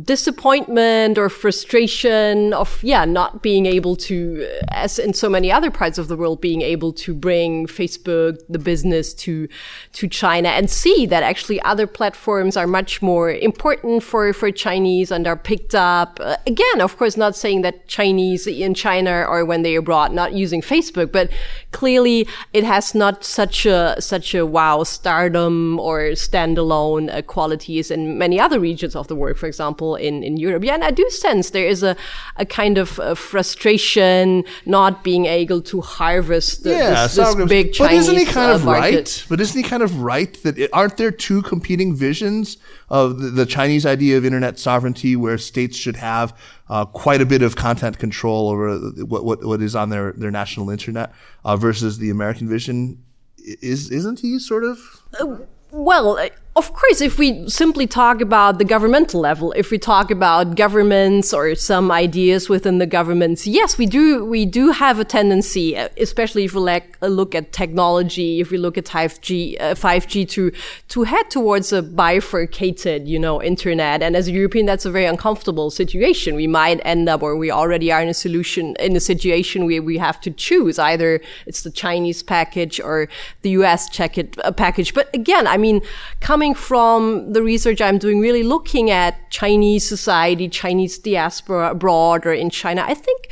[0.04, 5.98] disappointment or frustration of yeah not being able to as in so many other parts
[5.98, 9.46] of the world being able to bring facebook the business to
[9.92, 15.12] to china and see that actually other platforms are much more important for for chinese
[15.12, 16.18] and are picked up.
[16.22, 20.32] Uh, again of course not saying that chinese in china or when they abroad not
[20.32, 21.30] using facebook but
[21.72, 28.18] clearly it has not such a such a wow stardom or standalone uh, quality in
[28.18, 30.64] many other regions of the world, for example, in, in Europe.
[30.64, 31.96] Yeah, and I do sense there is a,
[32.36, 37.74] a kind of a frustration not being able to harvest the, yeah, this, this big
[37.74, 39.26] Chinese But isn't he kind uh, of right?
[39.30, 42.58] But isn't he kind of right that it, aren't there two competing visions
[42.90, 46.38] of the, the, Chinese idea of internet sovereignty where states should have
[46.70, 50.32] uh, quite a bit of content control over what, what, what is on their, their
[50.32, 51.14] national internet
[51.46, 53.02] uh, versus the American vision?
[53.38, 54.80] Is, isn't he sort of?
[55.20, 55.38] Uh,
[55.72, 56.20] well,
[56.54, 61.34] of course, if we simply talk about the governmental level, if we talk about governments
[61.34, 66.44] or some ideas within the governments, yes, we do, we do have a tendency, especially
[66.44, 70.52] if we like, look at technology, if we look at 5G, uh, 5G to,
[70.90, 74.04] to head towards a bifurcated, you know, internet.
[74.04, 76.36] And as a European, that's a very uncomfortable situation.
[76.36, 79.82] We might end up, or we already are in a solution, in a situation where
[79.82, 83.08] we have to choose either it's the Chinese package or
[83.42, 84.94] the US check it, uh, package.
[84.94, 85.82] But again, I mean,
[86.20, 92.26] come coming from the research I'm doing, really looking at Chinese society, Chinese diaspora abroad
[92.26, 93.30] or in China, I think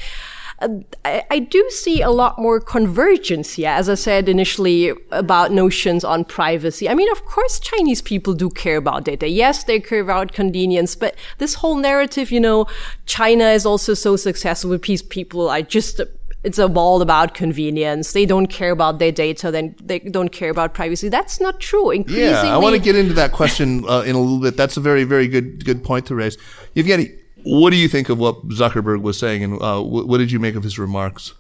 [0.60, 0.68] uh,
[1.04, 6.04] I, I, do see a lot more convergence here, as I said initially about notions
[6.04, 6.88] on privacy.
[6.88, 9.28] I mean, of course, Chinese people do care about data.
[9.28, 12.68] Yes, they care about convenience, but this whole narrative, you know,
[13.08, 15.02] China is also so successful with peace.
[15.02, 16.00] People are just
[16.44, 18.14] it's all about convenience.
[18.14, 19.52] They don't care about their data.
[19.52, 21.10] Then they don't care about privacy.
[21.10, 21.92] That's not true.
[21.92, 24.56] Increasingly, Yeah, I want to get into that question uh, in a little bit.
[24.56, 26.38] That's a very, very good, good point to raise.
[26.76, 30.40] Evgeny, what do you think of what Zuckerberg was saying, and uh, what did you
[30.40, 31.34] make of his remarks?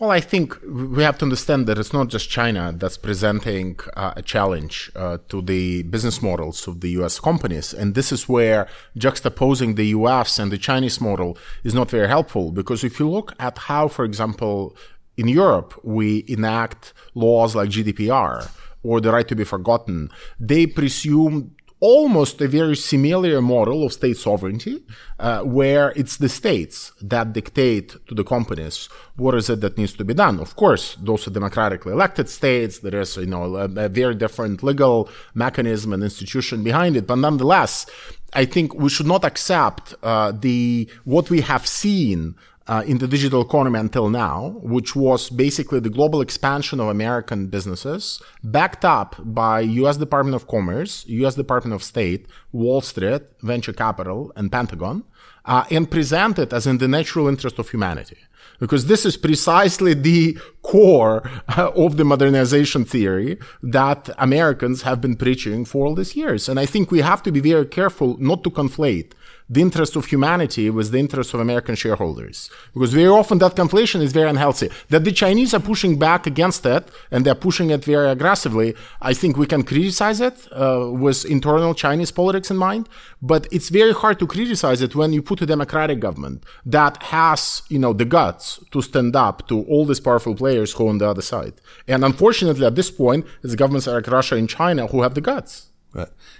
[0.00, 4.14] Well, I think we have to understand that it's not just China that's presenting uh,
[4.16, 7.74] a challenge uh, to the business models of the US companies.
[7.74, 8.66] And this is where
[8.98, 12.50] juxtaposing the US and the Chinese model is not very helpful.
[12.50, 14.74] Because if you look at how, for example,
[15.18, 18.50] in Europe, we enact laws like GDPR
[18.82, 20.08] or the right to be forgotten,
[20.38, 24.82] they presume almost a very similar model of state sovereignty,
[25.18, 29.94] uh, where it's the states that dictate to the companies what is it that needs
[29.94, 30.40] to be done.
[30.40, 32.78] Of course, those are democratically elected states.
[32.78, 37.16] There is, you know, a, a very different legal mechanism and institution behind it, but
[37.16, 37.86] nonetheless,
[38.32, 42.36] I think we should not accept uh, the what we have seen
[42.70, 47.48] uh, in the digital economy until now, which was basically the global expansion of American
[47.48, 49.96] businesses, backed up by U.S.
[49.96, 51.34] Department of Commerce, U.S.
[51.34, 55.02] Department of State, Wall Street, venture capital, and Pentagon,
[55.46, 58.18] uh, and presented as in the natural interest of humanity.
[58.60, 65.16] Because this is precisely the core uh, of the modernization theory that Americans have been
[65.16, 66.48] preaching for all these years.
[66.48, 69.12] And I think we have to be very careful not to conflate
[69.50, 72.48] the interest of humanity with the interest of American shareholders.
[72.72, 74.70] Because very often that conflation is very unhealthy.
[74.90, 79.12] That the Chinese are pushing back against it and they're pushing it very aggressively, I
[79.12, 82.88] think we can criticize it uh, with internal Chinese politics in mind.
[83.20, 87.62] But it's very hard to criticize it when you put a democratic government that has,
[87.68, 90.98] you know, the guts to stand up to all these powerful players who are on
[90.98, 91.54] the other side.
[91.88, 95.69] And unfortunately, at this point, it's governments like Russia and China who have the guts.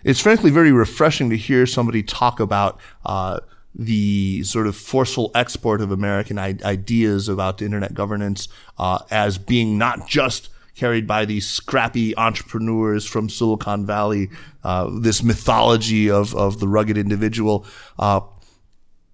[0.05, 3.41] It's frankly very refreshing to hear somebody talk about uh,
[3.75, 9.79] the sort of forceful export of American I- ideas about internet governance uh, as being
[9.79, 14.31] not just carried by these scrappy entrepreneurs from Silicon Valley,
[14.65, 17.67] uh, this mythology of, of the rugged individual.
[17.99, 18.21] Uh,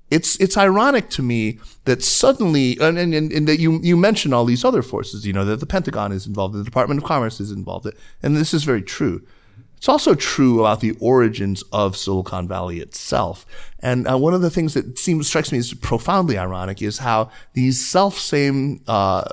[0.09, 4.45] it's it's ironic to me that suddenly and, and, and that you you mentioned all
[4.45, 7.51] these other forces, you know, that the Pentagon is involved, the Department of Commerce is
[7.51, 7.89] involved,
[8.23, 9.27] and this is very true.
[9.77, 13.45] It's also true about the origins of Silicon Valley itself.
[13.81, 17.31] And uh, one of the things that seems strikes me as profoundly ironic is how
[17.53, 19.25] these self same uh,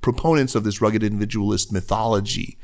[0.00, 2.56] proponents of this rugged individualist mythology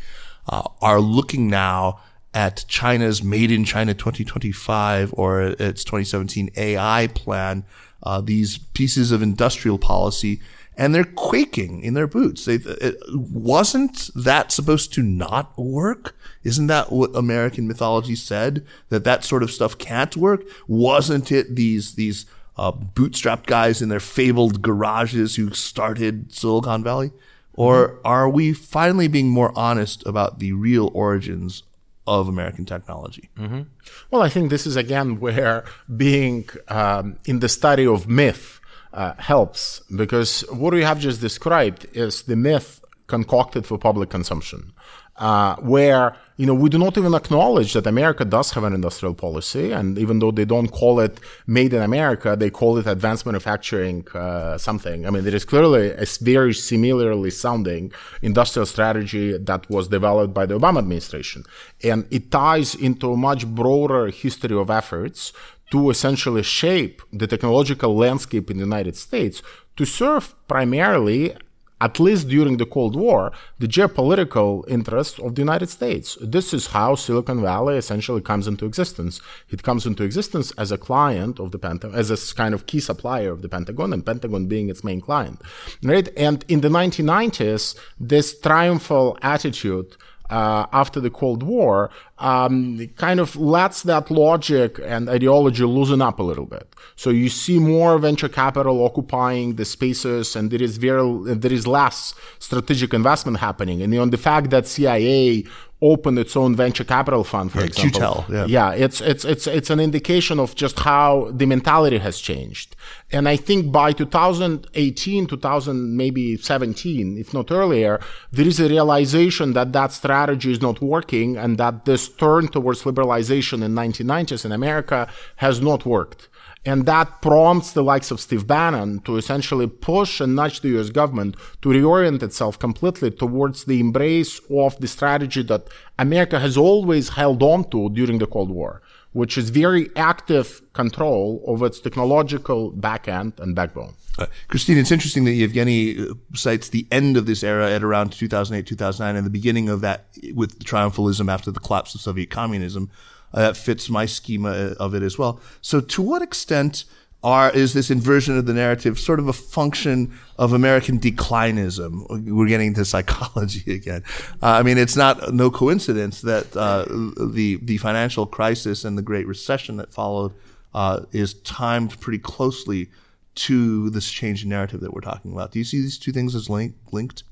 [0.49, 2.01] uh, are looking now
[2.33, 7.65] at China's Made in China 2025 or its 2017 AI plan,
[8.03, 10.41] uh, these pieces of industrial policy
[10.77, 12.45] and they're quaking in their boots.
[12.45, 16.17] They, it, wasn't that supposed to not work?
[16.43, 18.67] Isn't that what American mythology said?
[18.89, 20.43] That that sort of stuff can't work?
[20.67, 27.11] Wasn't it these, these, uh, bootstrapped guys in their fabled garages who started Silicon Valley?
[27.55, 31.63] Or are we finally being more honest about the real origins
[32.07, 33.31] of American technology?
[33.39, 33.63] Mm-hmm.
[34.11, 38.60] Well, I think this is again where being um, in the study of myth
[38.93, 44.73] uh, helps because what we have just described is the myth concocted for public consumption,
[45.17, 49.15] uh, where you know we do not even acknowledge that America does have an industrial
[49.15, 53.27] policy, and even though they don't call it "Made in America," they call it advanced
[53.27, 55.07] manufacturing uh, something.
[55.07, 60.47] I mean, there is clearly a very similarly sounding industrial strategy that was developed by
[60.47, 61.45] the Obama administration,
[61.91, 65.33] and it ties into a much broader history of efforts
[65.71, 69.43] to essentially shape the technological landscape in the United States
[69.77, 71.35] to serve primarily
[71.81, 76.19] at least during the Cold War, the geopolitical interests of the United States.
[76.21, 79.21] This is how Silicon Valley essentially comes into existence.
[79.49, 82.81] It comes into existence as a client of the Pentagon, as a kind of key
[82.81, 85.41] supplier of the Pentagon, and Pentagon being its main client.
[85.83, 86.09] Right?
[86.17, 89.97] And in the 1990s, this triumphal attitude
[90.31, 96.19] uh, after the Cold War um, kind of lets that logic and ideology loosen up
[96.19, 96.75] a little bit.
[96.97, 101.67] So you see more venture capital occupying the spaces, and there is very there is
[101.67, 103.83] less strategic investment happening.
[103.83, 105.45] And on the fact that CIA
[105.83, 108.01] open its own venture capital fund, for yeah, example.
[108.01, 108.45] Qtel, yeah.
[108.47, 112.77] yeah, it's it's it's it's an indication of just how the mentality has changed.
[113.13, 119.53] And I think by 2018, 2000 maybe 17, if not earlier, there is a realization
[119.55, 124.53] that that strategy is not working, and that this turn towards liberalization in 1990s in
[124.53, 126.29] America has not worked.
[126.65, 130.91] And that prompts the likes of Steve Bannon to essentially push and nudge the US
[130.91, 135.69] government to reorient itself completely towards the embrace of the strategy that
[135.99, 141.43] America has always held on to during the Cold War, which is very active control
[141.47, 143.95] of its technological backend and backbone.
[144.19, 148.13] Uh, Kristin, it's interesting that Evgeny uh, cites the end of this era at around
[148.13, 152.91] 2008, 2009, and the beginning of that with triumphalism after the collapse of Soviet communism.
[153.33, 155.41] Uh, that fits my schema of it as well.
[155.61, 156.85] So, to what extent
[157.23, 162.07] are is this inversion of the narrative sort of a function of American declinism?
[162.27, 164.03] We're getting into psychology again.
[164.43, 166.87] Uh, I mean, it's not no coincidence that uh,
[167.33, 170.33] the the financial crisis and the Great Recession that followed
[170.75, 172.89] uh, is timed pretty closely
[173.35, 175.53] to this change in narrative that we're talking about.
[175.53, 177.23] Do you see these two things as link, linked?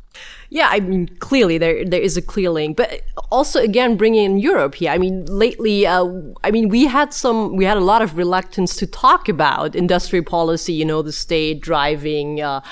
[0.50, 4.38] Yeah, I mean, clearly there there is a clear link, but also again bringing in
[4.38, 4.90] Europe here.
[4.90, 6.06] I mean, lately, uh,
[6.42, 10.22] I mean, we had some, we had a lot of reluctance to talk about industry
[10.22, 10.72] policy.
[10.72, 12.62] You know, the state driving uh,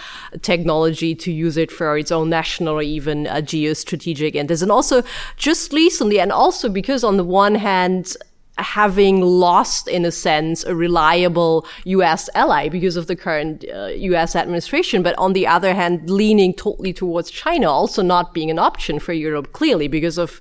[0.41, 5.03] technology to use it for its own national or even uh, geostrategic interests, and also
[5.37, 8.17] just recently, and also because on the one hand
[8.59, 12.31] having lost, in a sense, a reliable U.S.
[12.35, 14.35] ally because of the current uh, U.S.
[14.35, 18.99] administration, but on the other hand, leaning totally towards China, also not being an option
[18.99, 20.41] for Europe, clearly because of,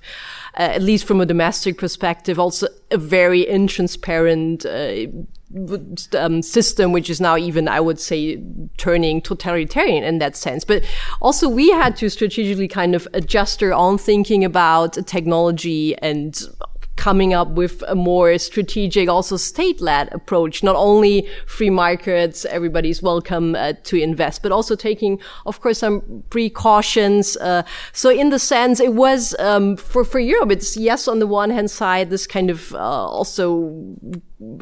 [0.56, 4.64] uh, at least from a domestic perspective, also a very intransparent.
[4.64, 5.26] Uh,
[6.18, 8.42] um, system, which is now even, I would say,
[8.78, 10.64] turning totalitarian in that sense.
[10.64, 10.82] But
[11.20, 16.36] also, we had to strategically kind of adjust our own thinking about technology and
[16.96, 20.62] coming up with a more strategic, also state-led approach.
[20.62, 26.24] Not only free markets, everybody's welcome uh, to invest, but also taking, of course, some
[26.30, 27.36] precautions.
[27.36, 30.50] Uh, so in the sense, it was um, for for Europe.
[30.50, 33.72] It's yes, on the one hand side, this kind of uh, also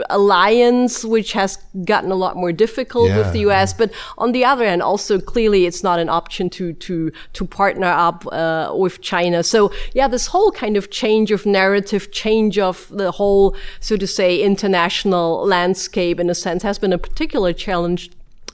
[0.09, 3.19] alliance, which has gotten a lot more difficult yeah.
[3.19, 3.73] with the US.
[3.73, 7.89] But on the other hand, also clearly it's not an option to, to, to partner
[7.89, 9.43] up, uh, with China.
[9.43, 14.07] So yeah, this whole kind of change of narrative, change of the whole, so to
[14.07, 18.11] say, international landscape in a sense has been a particular challenge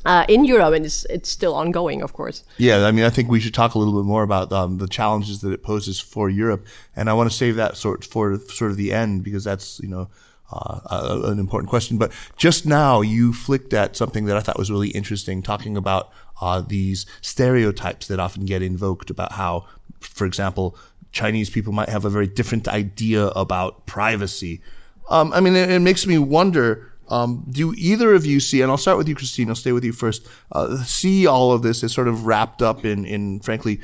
[0.06, 2.42] uh, in Europe, and it's, it's still ongoing, of course.
[2.56, 4.88] Yeah, I mean, I think we should talk a little bit more about um, the
[4.88, 6.66] challenges that it poses for Europe,
[6.96, 9.88] and I want to save that sort for sort of the end because that's you
[9.88, 10.08] know
[10.52, 11.98] uh, an important question.
[11.98, 16.10] But just now, you flicked at something that I thought was really interesting, talking about
[16.40, 19.66] uh, these stereotypes that often get invoked about how,
[20.00, 20.76] for example,
[21.12, 24.60] Chinese people might have a very different idea about privacy.
[25.08, 26.92] Um, I mean, it, it, makes me wonder.
[27.08, 29.84] Um, do either of you see, and I'll start with you, Kristin, I'll stay with
[29.84, 33.80] you first, uh, see all of this as sort of wrapped up in, in frankly,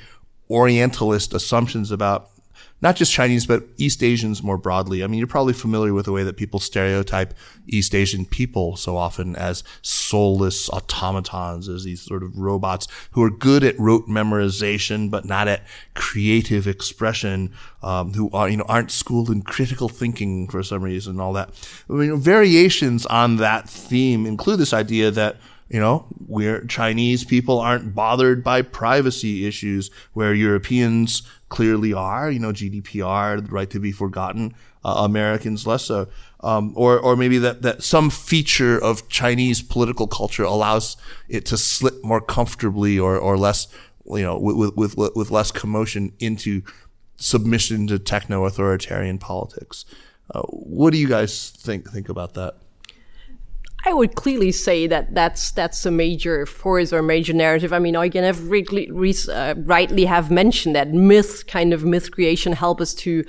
[0.49, 2.31] Orientalist assumptions about
[2.83, 5.03] not just Chinese, but East Asians more broadly.
[5.03, 7.33] I mean, you're probably familiar with the way that people stereotype
[7.67, 13.31] East Asian people so often as soulless automatons, as these sort of robots who are
[13.31, 17.53] good at rote memorization, but not at creative expression,
[17.83, 21.33] um, who are, you know, aren't schooled in critical thinking for some reason and all
[21.33, 21.51] that.
[21.89, 25.37] I mean, variations on that theme include this idea that
[25.69, 32.31] you know, where Chinese people aren't bothered by privacy issues, where Europeans clearly are.
[32.31, 34.55] You know, GDPR, the right to be forgotten.
[34.85, 36.07] Uh, Americans less so.
[36.41, 40.97] Um, or, or maybe that, that some feature of Chinese political culture allows
[41.29, 43.67] it to slip more comfortably or, or less,
[44.07, 46.63] you know, with, with, with, with less commotion into
[47.17, 49.85] submission to techno authoritarian politics.
[50.33, 52.55] Uh, what do you guys think, think about that?
[53.87, 57.73] I would clearly say that that's that's a major force or major narrative.
[57.73, 58.91] I mean, Evgeny have really,
[59.33, 63.25] uh, rightly have mentioned that myth, kind of myth creation, help us to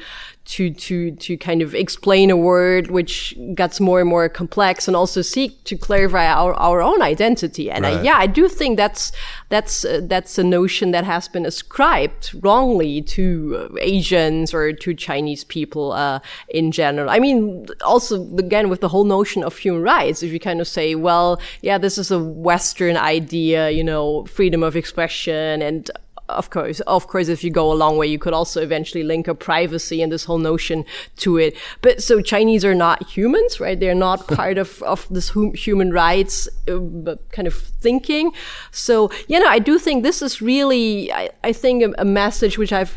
[0.48, 4.96] to to to kind of explain a word which gets more and more complex and
[4.96, 7.98] also seek to clarify our, our own identity and right.
[7.98, 9.12] I, yeah i do think that's
[9.50, 15.44] that's uh, that's a notion that has been ascribed wrongly to asians or to chinese
[15.44, 20.24] people uh, in general i mean also again with the whole notion of human rights
[20.24, 24.64] if you kind of say well yeah this is a western idea you know freedom
[24.64, 25.92] of expression and
[26.30, 29.28] of course, of course, if you go a long way, you could also eventually link
[29.28, 30.86] a privacy and this whole notion
[31.18, 31.56] to it.
[31.82, 33.80] But so Chinese are not humans, right?
[33.80, 38.32] They're not part of, of this hum, human rights uh, kind of thinking.
[38.72, 42.58] So, you know, I do think this is really, I, I think a, a message
[42.58, 42.96] which I've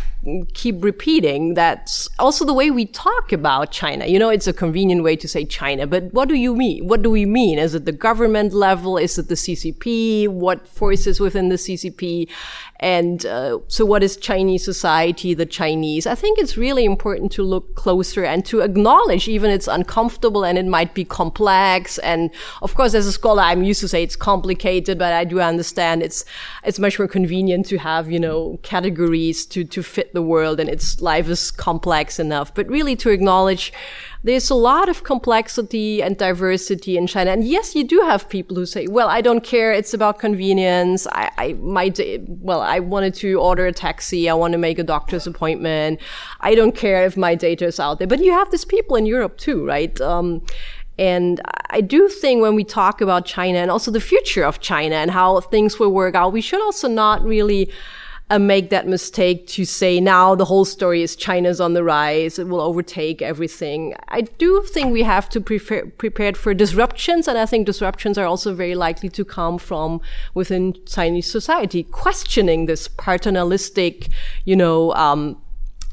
[0.53, 4.05] keep repeating that's also the way we talk about China.
[4.05, 6.87] You know, it's a convenient way to say China, but what do you mean?
[6.87, 7.59] What do we mean?
[7.59, 8.99] Is it the government level?
[8.99, 10.29] Is it the CCP?
[10.29, 12.29] What forces within the CCP?
[12.81, 16.07] And uh, so, what is Chinese society, the Chinese?
[16.07, 20.57] I think it's really important to look closer and to acknowledge even it's uncomfortable and
[20.57, 21.99] it might be complex.
[21.99, 22.31] And
[22.63, 26.03] of course, as a scholar, I'm used to say it's complicated, but I do understand
[26.03, 26.25] it's
[26.65, 30.69] it's much more convenient to have you know categories to to fit the world and
[30.69, 32.55] its life is complex enough.
[32.55, 33.73] But really, to acknowledge
[34.23, 37.31] there's a lot of complexity and diversity in China.
[37.31, 39.73] And yes, you do have people who say, well, I don't care.
[39.73, 41.07] It's about convenience.
[41.07, 41.99] I, I might,
[42.29, 44.29] well, I wanted to order a taxi.
[44.29, 46.01] I want to make a doctor's appointment.
[46.41, 48.09] I don't care if my data is out there.
[48.09, 49.99] But you have these people in Europe too, right?
[50.01, 50.43] Um,
[50.99, 51.41] And
[51.71, 55.11] I do think when we talk about China and also the future of China and
[55.11, 57.71] how things will work out, we should also not really
[58.31, 62.39] uh, make that mistake to say now the whole story is China's on the rise.
[62.39, 63.95] It will overtake everything.
[64.09, 67.27] I do think we have to prepare prepared for disruptions.
[67.27, 70.01] And I think disruptions are also very likely to come from
[70.35, 74.09] within Chinese society, questioning this paternalistic,
[74.45, 75.37] you know, um,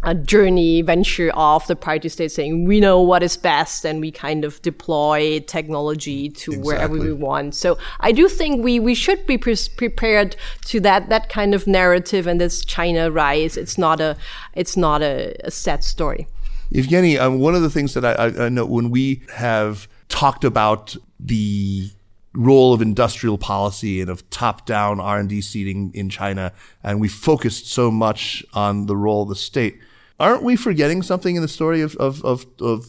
[0.04, 4.12] a journey venture of the party state saying we know what is best and we
[4.12, 6.68] kind of deploy technology to exactly.
[6.68, 11.10] wherever we want so i do think we we should be pre prepared to that
[11.10, 14.16] that kind of narrative and this china rise it's not a
[14.54, 16.28] it's not a, a sad story
[16.72, 20.96] evgeny um, one of the things that I, I know when we have talked about
[21.20, 21.90] the
[22.38, 27.90] role of industrial policy and of top-down R&D seeding in China, and we focused so
[27.90, 29.80] much on the role of the state.
[30.20, 32.86] Aren't we forgetting something in the story of, of, of, of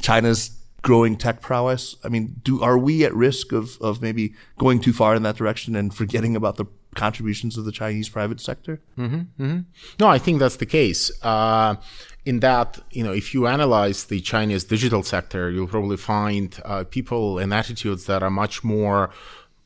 [0.00, 0.50] China's
[0.82, 1.96] growing tech prowess?
[2.04, 5.36] I mean, do are we at risk of, of maybe going too far in that
[5.36, 8.80] direction and forgetting about the contributions of the Chinese private sector?
[8.98, 9.60] Mm-hmm, mm-hmm.
[9.98, 11.10] No, I think that's the case.
[11.22, 11.76] Uh,
[12.24, 16.84] in that, you know, if you analyze the Chinese digital sector, you'll probably find uh,
[16.84, 19.10] people and attitudes that are much more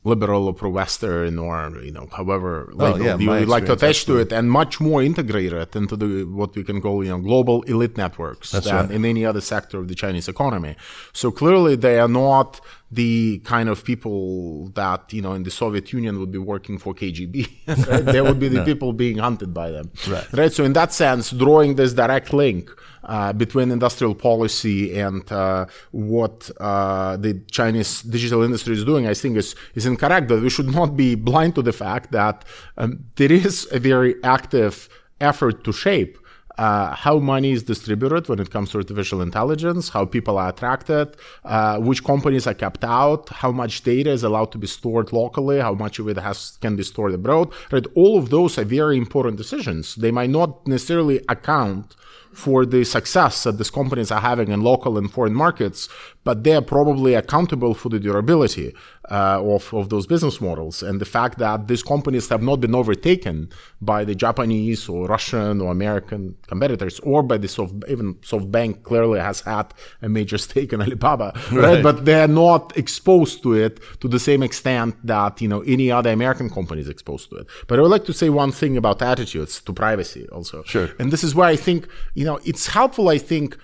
[0.05, 4.31] liberal or pro-Western or you know however well, yeah, you like to attach to it
[4.31, 8.51] and much more integrated into the what we can call you know global elite networks
[8.51, 8.91] that's than right.
[8.91, 10.75] in any other sector of the Chinese economy.
[11.11, 15.93] So clearly they are not the kind of people that you know in the Soviet
[15.93, 17.47] Union would be working for KGB.
[17.87, 18.05] right?
[18.05, 18.65] They would be the no.
[18.65, 19.91] people being hunted by them.
[20.07, 20.33] Right.
[20.33, 20.51] right.
[20.51, 22.71] So in that sense, drawing this direct link
[23.03, 29.13] uh, between industrial policy and uh, what uh, the Chinese digital industry is doing, I
[29.13, 30.27] think is, is incorrect.
[30.29, 32.43] That we should not be blind to the fact that
[32.77, 34.89] um, there is a very active
[35.21, 36.17] effort to shape
[36.59, 41.07] uh, how money is distributed when it comes to artificial intelligence, how people are attracted,
[41.45, 45.59] uh, which companies are kept out, how much data is allowed to be stored locally,
[45.59, 47.47] how much of it has can be stored abroad.
[47.71, 49.95] Right, all of those are very important decisions.
[49.95, 51.95] They might not necessarily account
[52.33, 55.87] for the success that these companies are having in local and foreign markets,
[56.29, 58.71] but they're probably accountable for the durability
[59.09, 60.83] uh, of, of those business models.
[60.83, 63.49] And the fact that these companies have not been overtaken
[63.81, 69.19] by the Japanese or Russian or American competitors, or by the soft, even SoftBank clearly
[69.19, 69.73] has had
[70.03, 71.63] a major stake in Alibaba, right?
[71.63, 71.83] right?
[71.83, 76.11] But they're not exposed to it to the same extent that, you know, any other
[76.11, 77.47] American company is exposed to it.
[77.67, 80.61] But I would like to say one thing about attitudes to privacy also.
[80.61, 80.89] Sure.
[80.99, 83.57] And this is where I think, you know, it's helpful, I think,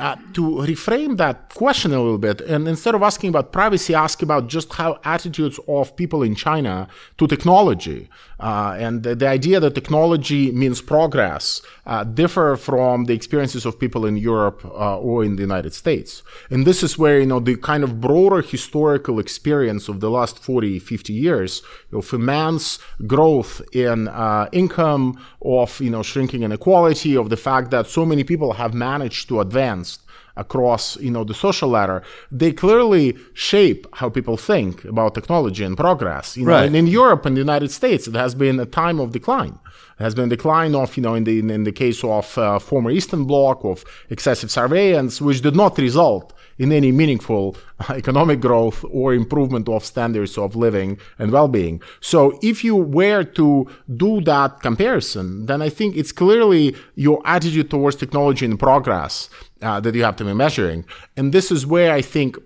[0.00, 4.22] uh, to reframe that question a little bit and instead of asking about privacy ask
[4.22, 6.88] about just how attitudes of people in china
[7.18, 8.08] to technology
[8.40, 13.78] uh, and the, the, idea that technology means progress uh, differ from the experiences of
[13.78, 16.22] people in europe uh, or in the united states.
[16.50, 20.38] And this is where you know the kind of broader historical experience of the last
[20.38, 21.62] 40 50 years
[21.92, 27.86] of immense growth in uh, income of you know shrinking inequality of the fact that
[27.86, 29.98] so many people have managed to advance
[30.44, 32.02] across you know the social ladder
[32.40, 36.66] they clearly shape how people think about technology and progress you know right.
[36.66, 39.56] and in europe and the united states it has been a time of decline
[39.98, 42.58] it has been a decline of you know in the in the case of uh,
[42.58, 47.56] former eastern bloc of excessive surveillance which did not result in any meaningful
[47.88, 51.80] economic growth or improvement of standards of living and well-being.
[52.00, 53.66] So if you were to
[53.96, 59.30] do that comparison, then I think it's clearly your attitude towards technology and progress
[59.62, 60.84] uh, that you have to be measuring.
[61.16, 62.36] And this is where I think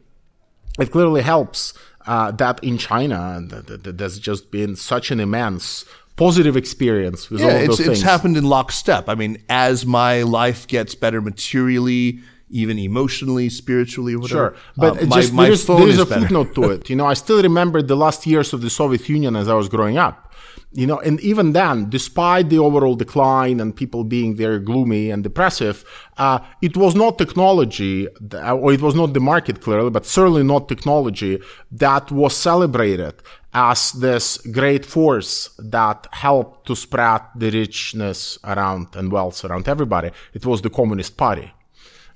[0.79, 1.75] it clearly helps
[2.07, 5.85] uh, that in China, there's just been such an immense
[6.17, 7.89] positive experience with yeah, all of it's, things.
[7.89, 9.09] It's happened in lockstep.
[9.09, 14.51] I mean, as my life gets better materially, even emotionally, spiritually, whatever.
[14.51, 16.21] Sure, but uh, my, just, my there's, there's a better.
[16.21, 16.89] footnote to it.
[16.95, 19.69] You know, I still remember the last years of the Soviet Union as I was
[19.69, 20.24] growing up.
[20.77, 25.23] You know, and even then, despite the overall decline and people being very gloomy and
[25.23, 25.85] depressive,
[26.19, 30.69] uh, it was not technology, or it was not the market clearly, but certainly not
[30.69, 33.15] technology that was celebrated
[33.53, 40.11] as this great force that helped to spread the richness around and wealth around everybody.
[40.33, 41.53] It was the Communist Party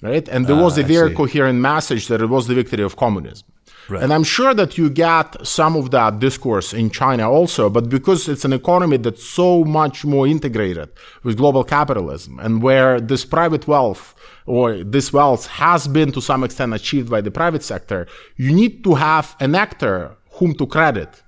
[0.02, 0.28] right?
[0.28, 3.46] And there was a ah, very coherent message that it was the victory of communism.
[3.89, 4.03] Right.
[4.03, 8.28] And I'm sure that you get some of that discourse in China also, but because
[8.28, 10.91] it's an economy that's so much more integrated
[11.22, 14.14] with global capitalism and where this private wealth
[14.45, 18.84] or this wealth has been to some extent achieved by the private sector, you need
[18.84, 21.22] to have an actor whom to credit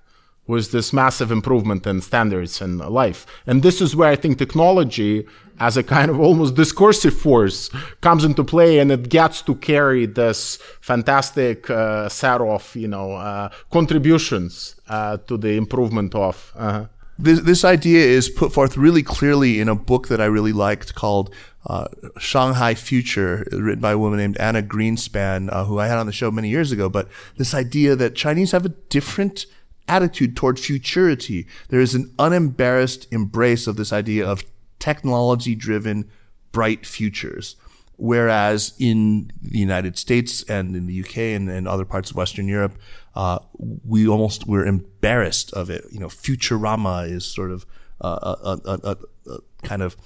[0.50, 3.20] with this massive improvement in standards and life.
[3.46, 5.26] And this is where I think technology,
[5.58, 7.70] as a kind of almost discursive force,
[8.00, 13.06] comes into play, and it gets to carry this fantastic uh, set of you know
[13.12, 16.52] uh, contributions uh, to the improvement of.
[16.56, 16.84] uh
[17.22, 20.94] This, this idea is put forth really clearly in a book that I really liked
[20.94, 21.26] called
[21.66, 21.86] uh,
[22.18, 26.16] Shanghai Future, written by a woman named Anna Greenspan, uh, who I had on the
[26.20, 26.88] show many years ago.
[26.88, 29.44] But this idea that Chinese have a different
[29.88, 31.46] attitude toward futurity.
[31.68, 34.44] There is an unembarrassed embrace of this idea of
[34.78, 36.10] technology driven,
[36.52, 37.56] bright futures.
[37.96, 42.48] Whereas in the United States and in the UK and, and other parts of Western
[42.48, 42.78] Europe,
[43.14, 45.84] uh, we almost we're embarrassed of it.
[45.90, 47.66] You know, Futurama is sort of
[48.00, 49.96] a, a, a, a, kind of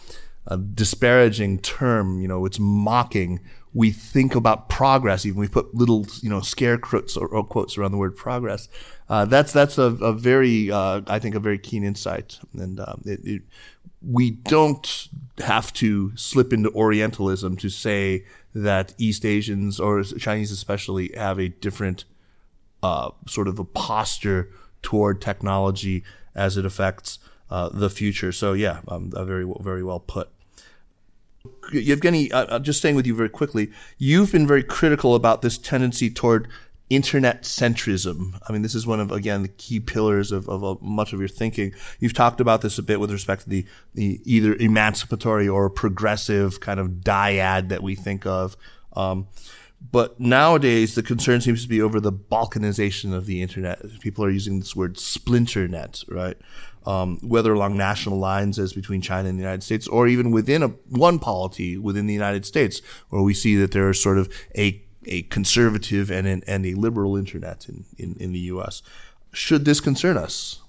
[0.48, 2.20] a disparaging term.
[2.20, 3.38] You know, it's mocking.
[3.74, 7.76] We think about progress, even we put little you know scare quotes or, or quotes
[7.76, 8.68] around the word progress.
[9.08, 13.02] Uh, that's that's a, a very uh, I think a very keen insight, and um,
[13.04, 13.42] it, it,
[14.00, 15.08] we don't
[15.38, 21.48] have to slip into Orientalism to say that East Asians or Chinese especially have a
[21.48, 22.04] different
[22.82, 24.50] uh, sort of a posture
[24.82, 26.04] toward technology
[26.34, 27.18] as it affects
[27.50, 28.30] uh, the future.
[28.30, 30.28] So yeah, um, very very well put.
[31.72, 36.10] Evgeny, uh, just staying with you very quickly, you've been very critical about this tendency
[36.10, 36.48] toward
[36.90, 38.38] internet centrism.
[38.48, 41.18] I mean, this is one of, again, the key pillars of, of, of, much of
[41.18, 41.74] your thinking.
[41.98, 46.60] You've talked about this a bit with respect to the, the either emancipatory or progressive
[46.60, 48.56] kind of dyad that we think of.
[48.92, 49.28] Um,
[49.90, 53.82] but nowadays, the concern seems to be over the balkanization of the internet.
[54.00, 56.38] People are using this word splinter net, right?
[56.86, 60.62] Um, whether along national lines as between China and the United States, or even within
[60.62, 64.28] a one polity within the United States, where we see that there is sort of
[64.56, 68.82] a a conservative and an, and a liberal internet in, in, in the U.S.
[69.32, 70.62] Should this concern us?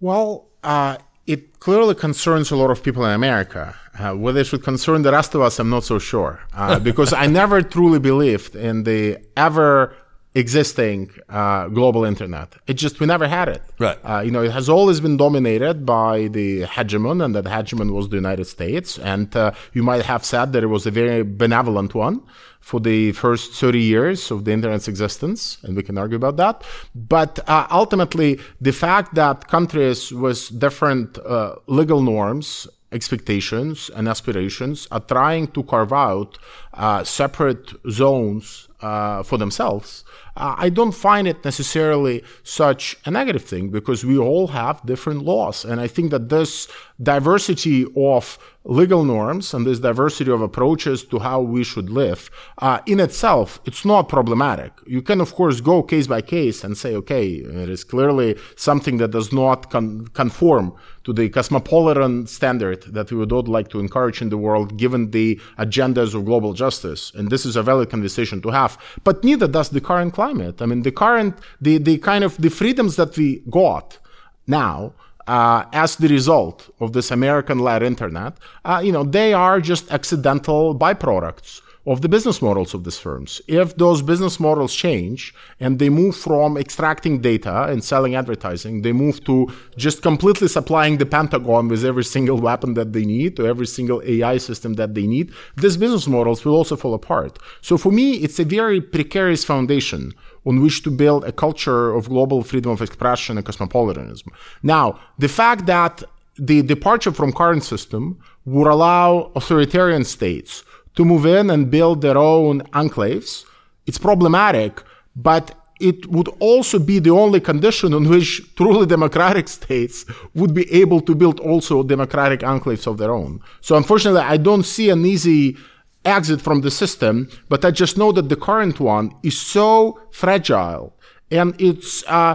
[0.00, 3.76] Well, uh, it clearly concerns a lot of people in America.
[3.98, 6.40] Uh, whether it should concern the rest of us, I'm not so sure.
[6.54, 9.94] Uh, because I never truly believed in the ever
[10.38, 12.54] existing uh, global internet.
[12.66, 13.62] It just we never had it.
[13.78, 13.98] Right.
[14.04, 18.08] Uh, you know, it has always been dominated by the hegemon, and that hegemon was
[18.08, 18.98] the United States.
[18.98, 22.22] And uh, you might have said that it was a very benevolent one
[22.60, 26.62] for the first 30 years of the internet's existence, and we can argue about that.
[26.94, 34.88] But uh, ultimately, the fact that countries with different uh, legal norms expectations and aspirations
[34.90, 36.38] are trying to carve out
[36.72, 40.04] uh, separate zones uh, for themselves
[40.38, 45.22] uh, I don't find it necessarily such a negative thing because we all have different
[45.22, 45.64] laws.
[45.64, 46.68] And I think that this
[47.00, 52.28] diversity of legal norms and this diversity of approaches to how we should live
[52.58, 54.72] uh, in itself it's not problematic.
[54.86, 58.98] You can of course go case by case and say okay it is clearly something
[58.98, 60.74] that does not con- conform
[61.04, 65.12] to the cosmopolitan standard that we would all like to encourage in the world given
[65.12, 67.12] the agendas of global justice.
[67.14, 68.76] And this is a valid conversation to have.
[69.04, 70.60] But neither does the current climate.
[70.60, 73.98] I mean the current the, the kind of the freedoms that we got
[74.46, 74.92] now
[75.28, 78.32] uh, as the result of this American-led internet,
[78.64, 83.40] uh, you know, they are just accidental byproducts of the business models of these firms.
[83.48, 88.92] If those business models change and they move from extracting data and selling advertising, they
[88.92, 89.36] move to
[89.78, 94.02] just completely supplying the Pentagon with every single weapon that they need, to every single
[94.04, 97.38] AI system that they need, these business models will also fall apart.
[97.62, 100.12] So for me, it's a very precarious foundation
[100.44, 104.30] on which to build a culture of global freedom of expression and cosmopolitanism.
[104.62, 106.04] Now, the fact that
[106.38, 110.64] the departure from current system would allow authoritarian states
[110.98, 113.44] to move in and build their own enclaves,
[113.86, 114.82] it's problematic,
[115.14, 120.66] but it would also be the only condition on which truly democratic states would be
[120.82, 123.40] able to build also democratic enclaves of their own.
[123.60, 125.56] So unfortunately, I don't see an easy
[126.04, 130.96] exit from the system, but I just know that the current one is so fragile
[131.30, 132.34] and its uh,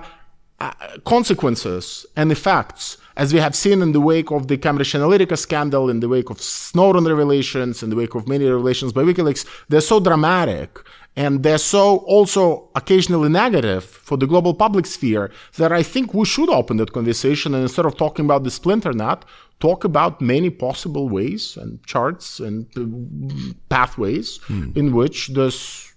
[0.62, 0.72] uh,
[1.04, 5.90] consequences and effects, as we have seen in the wake of the Cambridge Analytica scandal,
[5.90, 9.82] in the wake of Snowden revelations, in the wake of many revelations by WikiLeaks, they're
[9.82, 10.80] so dramatic
[11.16, 16.26] and they're so also occasionally negative for the global public sphere that I think we
[16.26, 19.24] should open that conversation and instead of talking about the splinter net,
[19.60, 24.76] talk about many possible ways and charts and uh, pathways mm.
[24.76, 25.94] in which those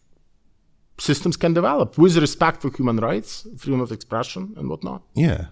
[0.98, 5.02] systems can develop with respect for human rights, freedom of expression, and whatnot.
[5.14, 5.46] Yeah.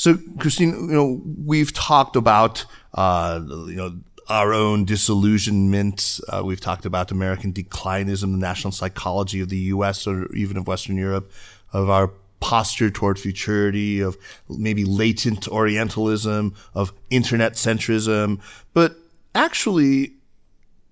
[0.00, 6.20] So, Kristin, you know, we've talked about, uh, you know, our own disillusionment.
[6.26, 10.06] Uh, we've talked about American declinism, the national psychology of the U.S.
[10.06, 11.30] or even of Western Europe,
[11.74, 14.16] of our posture toward futurity, of
[14.48, 18.40] maybe latent Orientalism, of internet centrism.
[18.72, 18.96] But
[19.34, 20.14] actually,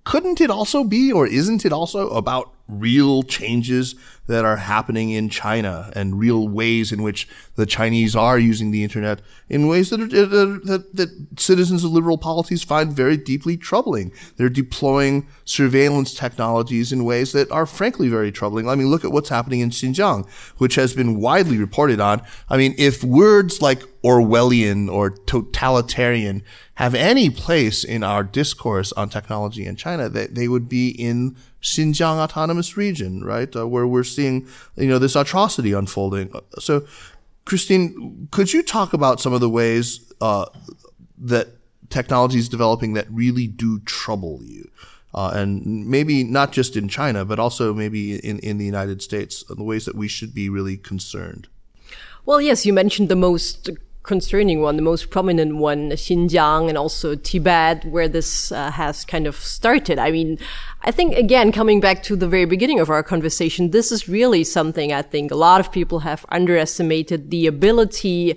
[0.04, 3.94] couldn't it also be, or isn't it also about real changes
[4.28, 8.84] that are happening in China and real ways in which the Chinese are using the
[8.84, 14.12] internet in ways that, are, that, that citizens of liberal polities find very deeply troubling.
[14.36, 18.68] They're deploying surveillance technologies in ways that are frankly very troubling.
[18.68, 22.20] I mean, look at what's happening in Xinjiang, which has been widely reported on.
[22.50, 26.42] I mean, if words like Orwellian or totalitarian
[26.74, 31.34] have any place in our discourse on technology in China, they, they would be in
[31.62, 34.46] Xinjiang Autonomous Region, right, uh, where we're seeing
[34.76, 36.32] you know this atrocity unfolding.
[36.58, 36.86] So,
[37.46, 40.46] Kristin, could you talk about some of the ways uh,
[41.18, 41.48] that
[41.90, 44.70] technology is developing that really do trouble you?
[45.14, 49.42] Uh, and maybe not just in China, but also maybe in, in the United States,
[49.48, 51.48] the ways that we should be really concerned.
[52.26, 53.70] Well, yes, you mentioned the most
[54.08, 59.26] concerning one, the most prominent one, Xinjiang and also Tibet, where this uh, has kind
[59.26, 59.98] of started.
[59.98, 60.38] I mean,
[60.82, 64.44] I think again, coming back to the very beginning of our conversation, this is really
[64.44, 68.36] something I think a lot of people have underestimated the ability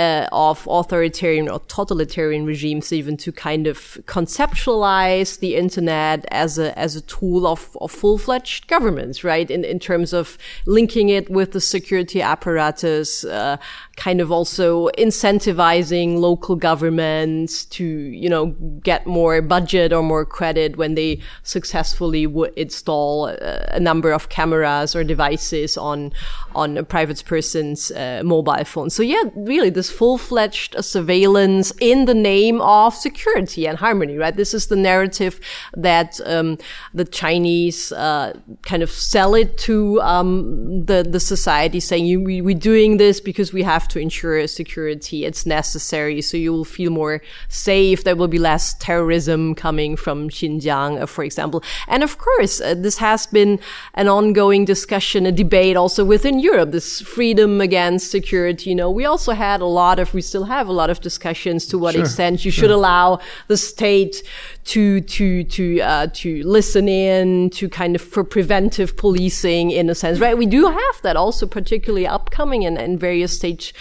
[0.00, 3.76] uh, of authoritarian or totalitarian regimes even to kind of
[4.06, 9.50] conceptualize the internet as a as a tool of, of full fledged governments, right?
[9.50, 13.56] In in terms of linking it with the security apparatus, uh,
[13.96, 18.46] kind of also incentivizing local governments to you know
[18.82, 23.36] get more budget or more credit when they successfully would install a,
[23.72, 26.12] a number of cameras or devices on
[26.54, 28.88] on a private person's uh, mobile phone.
[28.88, 34.36] So yeah, really this full-fledged surveillance in the name of security and harmony, right?
[34.36, 35.40] This is the narrative
[35.76, 36.58] that um,
[36.94, 42.54] the Chinese uh, kind of sell it to um, the the society, saying we, we're
[42.72, 45.24] doing this because we have to ensure security.
[45.24, 48.04] It's necessary, so you will feel more safe.
[48.04, 51.62] There will be less terrorism coming from Xinjiang, uh, for example.
[51.88, 53.58] And of course, uh, this has been
[53.94, 56.70] an ongoing discussion, a debate also within Europe.
[56.72, 58.70] This freedom against security.
[58.70, 61.66] You know, we also had a lot of, we still have a lot of discussions
[61.66, 62.62] to what sure, extent you sure.
[62.62, 64.22] should allow the state
[64.64, 69.94] to to to uh, to listen in to kind of for preventive policing in a
[69.94, 70.36] sense, right?
[70.36, 73.72] We do have that also, particularly upcoming in, in various states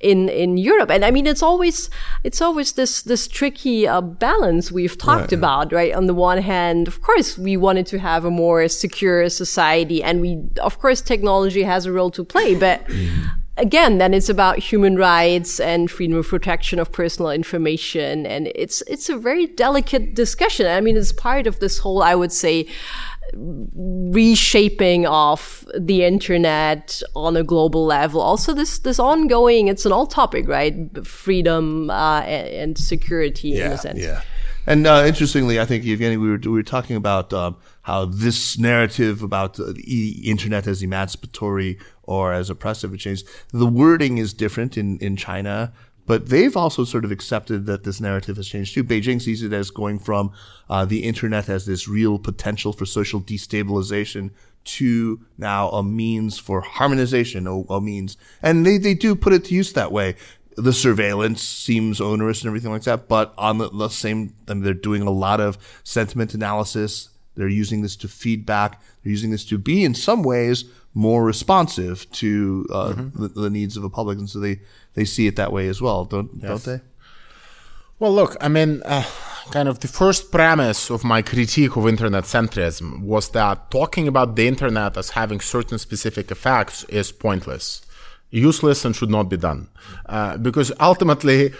[0.00, 0.90] in in Europe.
[0.90, 1.90] And I mean, it's always
[2.24, 5.32] it's always this this tricky uh, balance we've talked Right.
[5.32, 5.92] about, right?
[5.94, 10.20] On the one hand, of course, we wanted to have a more secure society, and
[10.20, 12.82] we, of course, technology has a role to play, but.
[13.58, 18.82] Again, then it's about human rights and freedom of protection of personal information, and it's
[18.82, 20.66] it's a very delicate discussion.
[20.66, 22.66] I mean, it's part of this whole, I would say,
[23.34, 28.20] reshaping of the internet on a global level.
[28.20, 30.74] Also, this this ongoing, it's an all topic, right?
[31.06, 34.00] Freedom uh, and, security in a sense.
[34.00, 34.22] Yeah.
[34.66, 38.58] And uh, interestingly, I think Evgeny, we were we were talking about um, how this
[38.58, 41.78] narrative about the internet as emancipatory
[42.08, 43.26] or as oppressive has changed.
[43.52, 45.72] The wording is different in in China.
[46.08, 48.82] But they've also sort of accepted that this narrative has changed too.
[48.82, 50.32] Beijing sees it as going from
[50.70, 54.30] uh, the internet as this real potential for social destabilization
[54.64, 59.44] to now a means for harmonization, a, a means, and they, they do put it
[59.44, 60.14] to use that way.
[60.56, 64.64] The surveillance seems onerous and everything like that, but on the, the same, I mean,
[64.64, 67.10] they're doing a lot of sentiment analysis.
[67.38, 68.82] They're using this to feedback.
[69.02, 73.76] They're using this to be, in some ways, more responsive to uh, the, the needs
[73.76, 74.60] of a public, and so they
[74.94, 76.80] they see it that way as well, don't don't they?
[78.00, 79.04] Well, look, I mean, uh,
[79.50, 84.36] kind of the first premise of my critique of internet centrism was that talking about
[84.36, 87.82] the internet as having certain specific effects is pointless,
[88.30, 89.68] useless, and should not be done.
[90.06, 91.52] Uh, because ultimately,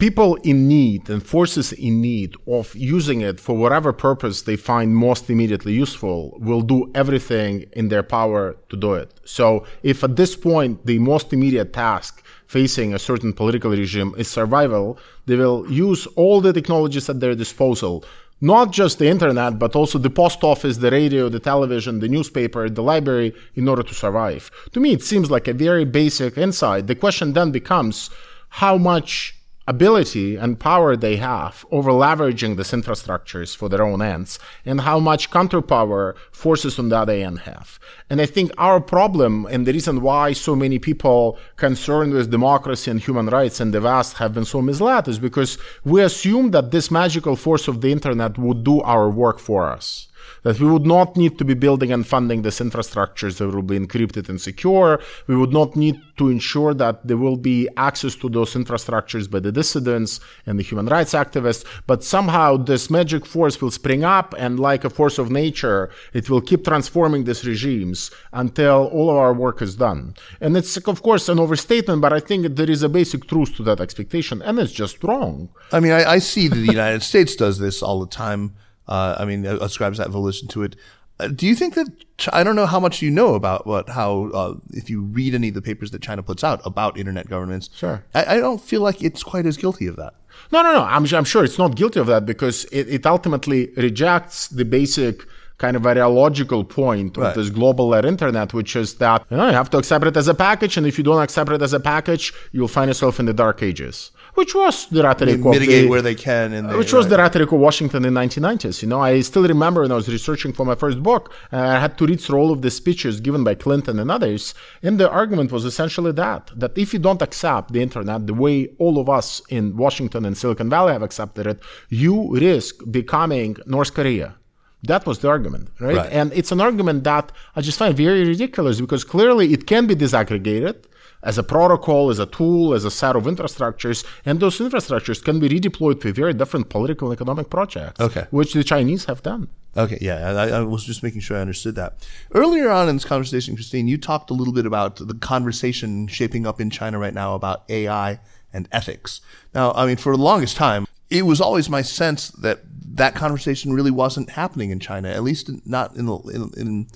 [0.00, 4.96] people in need and forces in need of using it for whatever purpose they find
[4.96, 9.20] most immediately useful will do everything in their power to do it.
[9.24, 14.28] So if at this point the most immediate task facing a certain political regime is
[14.28, 18.02] survival, they will use all the technologies at their disposal.
[18.40, 22.70] Not just the internet, but also the post office, the radio, the television, the newspaper,
[22.70, 24.50] the library in order to survive.
[24.72, 26.86] To me, it seems like a very basic insight.
[26.86, 28.08] The question then becomes
[28.48, 29.36] how much
[29.74, 34.32] ability and power they have over leveraging these infrastructures for their own ends
[34.64, 37.78] and how much counterpower forces on the other end have.
[38.10, 42.90] And I think our problem and the reason why so many people concerned with democracy
[42.90, 46.70] and human rights in the West have been so misled is because we assume that
[46.72, 50.08] this magical force of the internet would do our work for us.
[50.42, 53.78] That we would not need to be building and funding these infrastructures that will be
[53.78, 55.00] encrypted and secure.
[55.26, 59.40] We would not need to ensure that there will be access to those infrastructures by
[59.40, 61.64] the dissidents and the human rights activists.
[61.86, 66.28] But somehow this magic force will spring up and like a force of nature, it
[66.30, 70.14] will keep transforming these regimes until all of our work is done.
[70.40, 73.62] And it's, of course, an overstatement, but I think there is a basic truth to
[73.64, 75.48] that expectation and it's just wrong.
[75.72, 78.54] I mean, I, I see that the United States does this all the time.
[78.90, 80.76] Uh, I mean, ascribes that volition to it.
[81.20, 81.88] Uh, do you think that
[82.32, 85.48] I don't know how much you know about what how uh, if you read any
[85.48, 87.70] of the papers that China puts out about internet governance?
[87.74, 88.04] Sure.
[88.14, 90.14] I, I, don't feel like it's quite as guilty of that.
[90.50, 90.82] No, no, no.
[90.82, 95.24] I'm, I'm sure it's not guilty of that because it, it ultimately rejects the basic
[95.58, 97.34] kind of ideological point of Right.
[97.34, 100.26] this global led internet, which is that you, know, you have to accept it as
[100.26, 103.26] a package, and if you don't accept it as a package, you'll find yourself in
[103.26, 106.92] the dark ages, which was the rhetoric of Mitigate the, where they can, they, which
[106.92, 107.10] was right.
[107.10, 108.82] the rhetoric of Washington in 1990s.
[108.82, 111.78] You know, I still remember when I was researching for my first book, uh, I
[111.80, 115.10] had to read through all of the speeches given by Clinton and others, and the
[115.10, 119.08] argument was essentially that that if you don't accept the internet the way all of
[119.08, 124.36] us in Washington and Silicon Valley have accepted it, you risk becoming North Korea.
[124.82, 125.96] That was the argument, right?
[125.96, 126.12] Right.
[126.12, 129.94] And it's an argument that I just find very ridiculous because clearly it can be
[129.94, 130.84] disaggregated
[131.22, 135.38] as a protocol, as a tool, as a set of infrastructures, and those infrastructures can
[135.38, 138.26] be redeployed to very different political and economic projects, Okay.
[138.30, 139.48] which the Chinese have done.
[139.76, 141.94] Okay, yeah, I, I was just making sure I understood that.
[142.34, 146.46] Earlier on in this conversation, Kristin, you talked a little bit about the conversation shaping
[146.46, 148.18] up in China right now about AI
[148.52, 149.20] and ethics.
[149.54, 152.62] Now, I mean, for the longest time, it was always my sense that
[152.94, 156.86] that conversation really wasn't happening in China, at least not in the in, in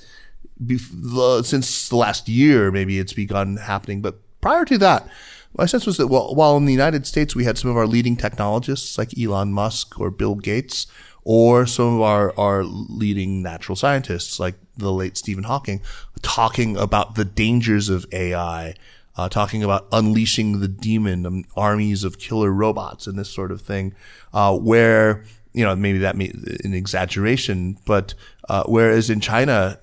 [0.69, 2.71] since the last year.
[2.71, 5.09] Maybe it's begun happening, but prior to that.
[5.57, 8.17] My sense was that while, in the United States we had some of our leading
[8.17, 10.89] technologists like Elon Musk or Bill Gates,
[11.25, 15.81] or some of our, our leading natural scientists like the late Stephen Hawking
[16.23, 18.75] talking about the dangers of AI,
[19.17, 23.61] uh, talking about unleashing the demon, um, armies of killer robots and this sort of
[23.61, 23.95] thing,
[24.33, 26.33] uh, where, you know, maybe that may
[26.65, 28.15] an exaggeration, but,
[28.49, 29.79] uh, whereas in China,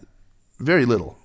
[0.62, 1.18] very little.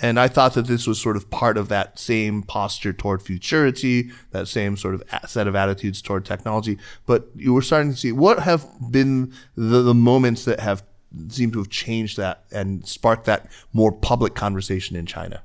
[0.00, 4.10] And I thought that this was sort of part of that same posture toward futurity,
[4.30, 6.78] that same sort of set of attitudes toward technology.
[7.06, 10.82] But you were starting to see what have been the, the moments that have
[11.28, 15.42] seemed to have changed that and sparked that more public conversation in China.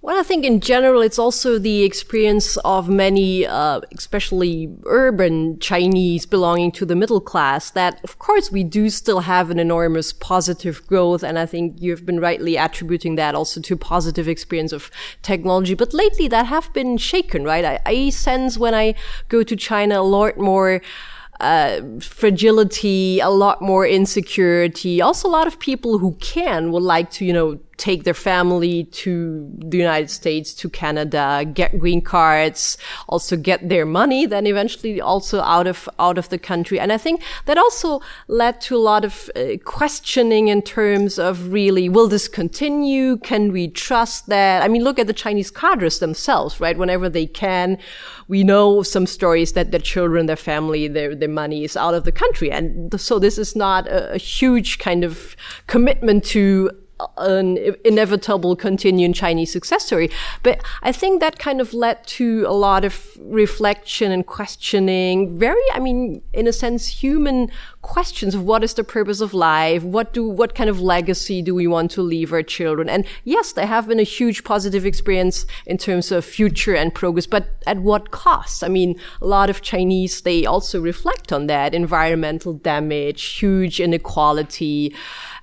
[0.00, 6.24] Well, I think in general, it's also the experience of many, uh, especially urban Chinese
[6.24, 10.86] belonging to the middle class, that of course we do still have an enormous positive
[10.86, 11.24] growth.
[11.24, 14.88] And I think you've been rightly attributing that also to positive experience of
[15.22, 15.74] technology.
[15.74, 17.64] But lately that have been shaken, right?
[17.64, 18.94] I, I sense when I
[19.28, 20.80] go to China a lot more,
[21.40, 25.00] uh, fragility, a lot more insecurity.
[25.00, 28.84] Also, a lot of people who can would like to, you know, take their family
[28.84, 32.76] to the United States, to Canada, get green cards,
[33.08, 36.78] also get their money, then eventually also out of, out of the country.
[36.78, 41.52] And I think that also led to a lot of uh, questioning in terms of
[41.52, 43.16] really, will this continue?
[43.18, 44.62] Can we trust that?
[44.62, 46.76] I mean, look at the Chinese cadres themselves, right?
[46.76, 47.78] Whenever they can,
[48.26, 52.02] we know some stories that their children, their family, their, their money is out of
[52.04, 52.50] the country.
[52.50, 55.36] And so this is not a, a huge kind of
[55.68, 56.70] commitment to
[57.16, 60.10] an inevitable continuing Chinese success story.
[60.42, 65.62] But I think that kind of led to a lot of reflection and questioning, very,
[65.72, 67.50] I mean, in a sense, human
[67.82, 69.82] questions of what is the purpose of life?
[69.82, 72.88] What do, what kind of legacy do we want to leave our children?
[72.88, 77.26] And yes, there have been a huge positive experience in terms of future and progress,
[77.26, 78.64] but at what cost?
[78.64, 84.94] I mean, a lot of Chinese, they also reflect on that environmental damage, huge inequality.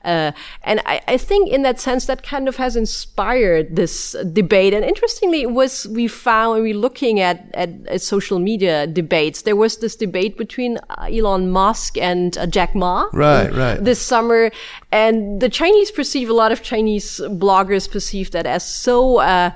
[0.06, 0.32] Uh,
[0.64, 4.74] and I, I think in that sense, that kind of has inspired this debate.
[4.74, 8.88] And interestingly, it was, we found when we were looking at, at, at social media
[8.88, 13.10] debates, there was this debate between uh, Elon Musk and uh, Jack Ma.
[13.12, 13.84] Right, right.
[13.84, 14.52] This summer.
[14.92, 19.52] And the Chinese perceive, a lot of Chinese bloggers perceive that as so, uh,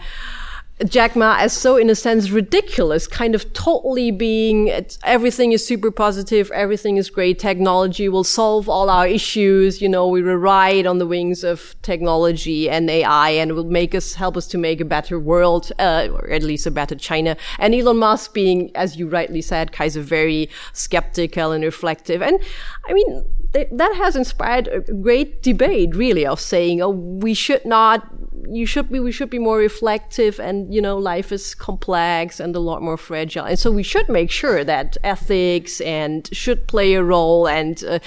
[0.85, 4.71] Jack Ma as so, in a sense, ridiculous, kind of totally being
[5.03, 9.81] everything is super positive, everything is great, technology will solve all our issues.
[9.81, 13.93] You know, we will ride on the wings of technology and AI, and will make
[13.93, 17.35] us help us to make a better world, uh, or at least a better China.
[17.57, 22.21] And Elon Musk being, as you rightly said, of very skeptical and reflective.
[22.21, 22.39] And
[22.87, 27.65] I mean, th- that has inspired a great debate, really, of saying, oh, we should
[27.65, 28.07] not
[28.47, 32.55] you should be we should be more reflective and you know life is complex and
[32.55, 33.45] a lot more fragile.
[33.45, 37.47] And so we should make sure that ethics and should play a role.
[37.47, 37.99] And uh,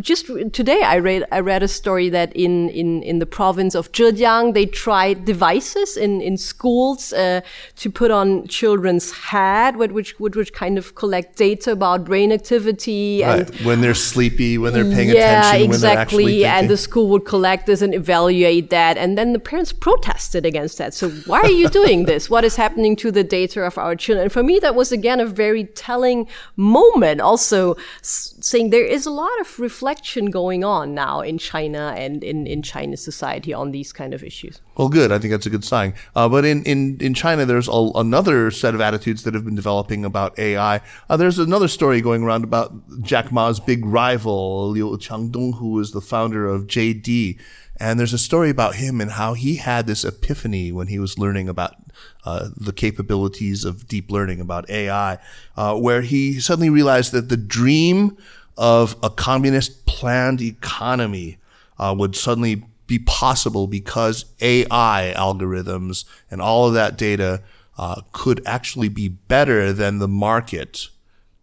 [0.00, 3.90] just today i read i read a story that in in in the province of
[3.92, 7.40] zhejiang they tried devices in in schools uh,
[7.76, 13.24] to put on children's head which would which kind of collect data about brain activity
[13.24, 13.64] and right.
[13.64, 16.44] when they're sleepy when they're paying attention, yeah, attention exactly.
[16.44, 18.96] And the school would collect this and evaluate that.
[18.96, 20.94] And then the parents protested against that.
[20.94, 22.28] So why are you doing this?
[22.28, 24.24] What is happening to the data of our children?
[24.24, 27.20] And for me that was again a very telling moment.
[27.20, 32.46] Also saying there is a lot of reflection going on now in china and in,
[32.46, 34.60] in chinese society on these kind of issues.
[34.76, 35.12] Well good.
[35.12, 35.94] I think that's a good sign.
[36.16, 39.54] Uh, but in, in, in china there's a, another set of attitudes that have been
[39.54, 40.80] developing about ai
[41.10, 45.92] uh, there's another story going around about jack ma's big rival Liu Qiangdong, who is
[45.92, 47.38] the founder of jd
[47.80, 51.18] and there's a story about him and how he had this epiphany when he was
[51.18, 51.76] learning about
[52.24, 55.18] uh, the capabilities of deep learning, about AI,
[55.56, 58.16] uh, where he suddenly realized that the dream
[58.56, 61.38] of a communist planned economy
[61.78, 67.42] uh, would suddenly be possible because AI algorithms and all of that data
[67.76, 70.88] uh, could actually be better than the market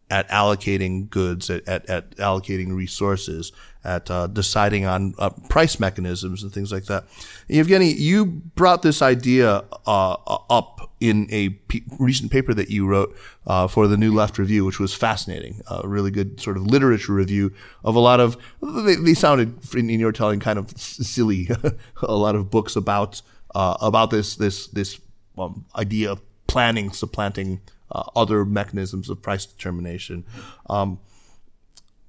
[0.09, 3.51] at allocating goods, at, at, at allocating resources,
[3.85, 7.05] at uh, deciding on uh, price mechanisms and things like that.
[7.49, 10.13] Evgeny, you brought this idea uh,
[10.49, 13.15] up in a p- recent paper that you wrote
[13.47, 15.61] uh, for the New Left Review, which was fascinating.
[15.69, 19.89] A really good sort of literature review of a lot of, they, they sounded, in,
[19.89, 21.49] your telling, kind of silly,
[22.01, 23.21] a lot of books about
[23.53, 24.99] uh, about this this this
[25.37, 27.61] um, idea of planning supplanting
[27.91, 30.25] uh, other mechanisms of price determination.
[30.69, 30.99] Um,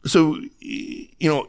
[0.04, 1.48] so, you know,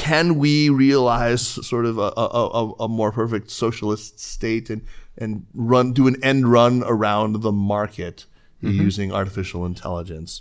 [0.00, 4.80] can we realize sort of a, a, a, more perfect socialist state and,
[5.18, 8.24] and run do an end run around the market
[8.62, 8.80] mm-hmm.
[8.80, 10.40] using artificial intelligence?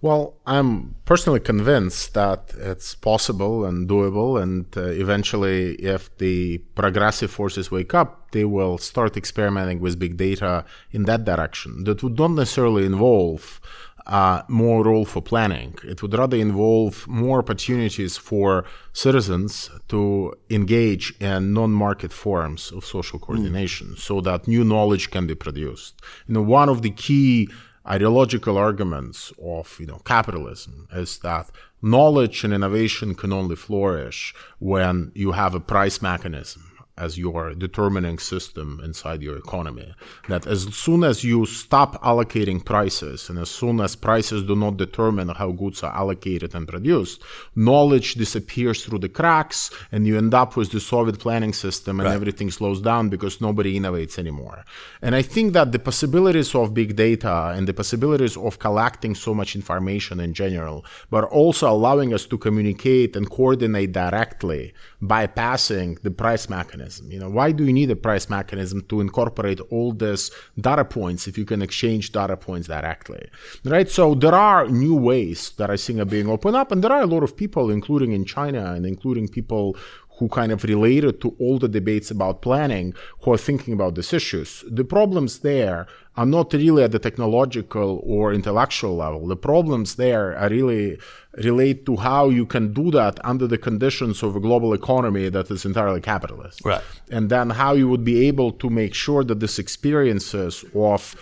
[0.00, 7.30] Well, I'm personally convinced that it's possible and doable, and uh, eventually, if the progressive
[7.30, 11.82] forces wake up, they will start experimenting with big data in that direction.
[11.84, 13.60] That would not necessarily involve
[14.06, 15.74] uh, more role for planning.
[15.84, 23.18] It would rather involve more opportunities for citizens to engage in non-market forms of social
[23.18, 23.98] coordination, mm.
[23.98, 26.00] so that new knowledge can be produced.
[26.26, 27.48] You know, one of the key
[27.88, 31.50] ideological arguments of you know capitalism is that
[31.80, 38.18] knowledge and innovation can only flourish when you have a price mechanism as your determining
[38.18, 39.94] system inside your economy.
[40.28, 44.78] That as soon as you stop allocating prices and as soon as prices do not
[44.78, 47.22] determine how goods are allocated and produced,
[47.54, 52.08] knowledge disappears through the cracks and you end up with the Soviet planning system and
[52.08, 52.14] right.
[52.14, 54.64] everything slows down because nobody innovates anymore.
[55.02, 59.34] And I think that the possibilities of big data and the possibilities of collecting so
[59.34, 64.72] much information in general, but also allowing us to communicate and coordinate directly
[65.02, 66.85] bypassing the price mechanism.
[67.08, 70.30] You know, why do you need a price mechanism to incorporate all these
[70.60, 73.28] data points if you can exchange data points directly?
[73.64, 73.88] Right?
[73.90, 77.02] So there are new ways that I think are being opened up, and there are
[77.02, 79.76] a lot of people, including in China and including people
[80.18, 84.12] who kind of related to all the debates about planning who are thinking about these
[84.12, 84.64] issues.
[84.70, 85.86] The problems there
[86.16, 89.26] are not really at the technological or intellectual level.
[89.26, 90.98] The problems there are really
[91.44, 95.50] relate to how you can do that under the conditions of a global economy that
[95.50, 96.64] is entirely capitalist.
[96.64, 96.82] Right.
[97.10, 101.14] And then how you would be able to make sure that these experiences of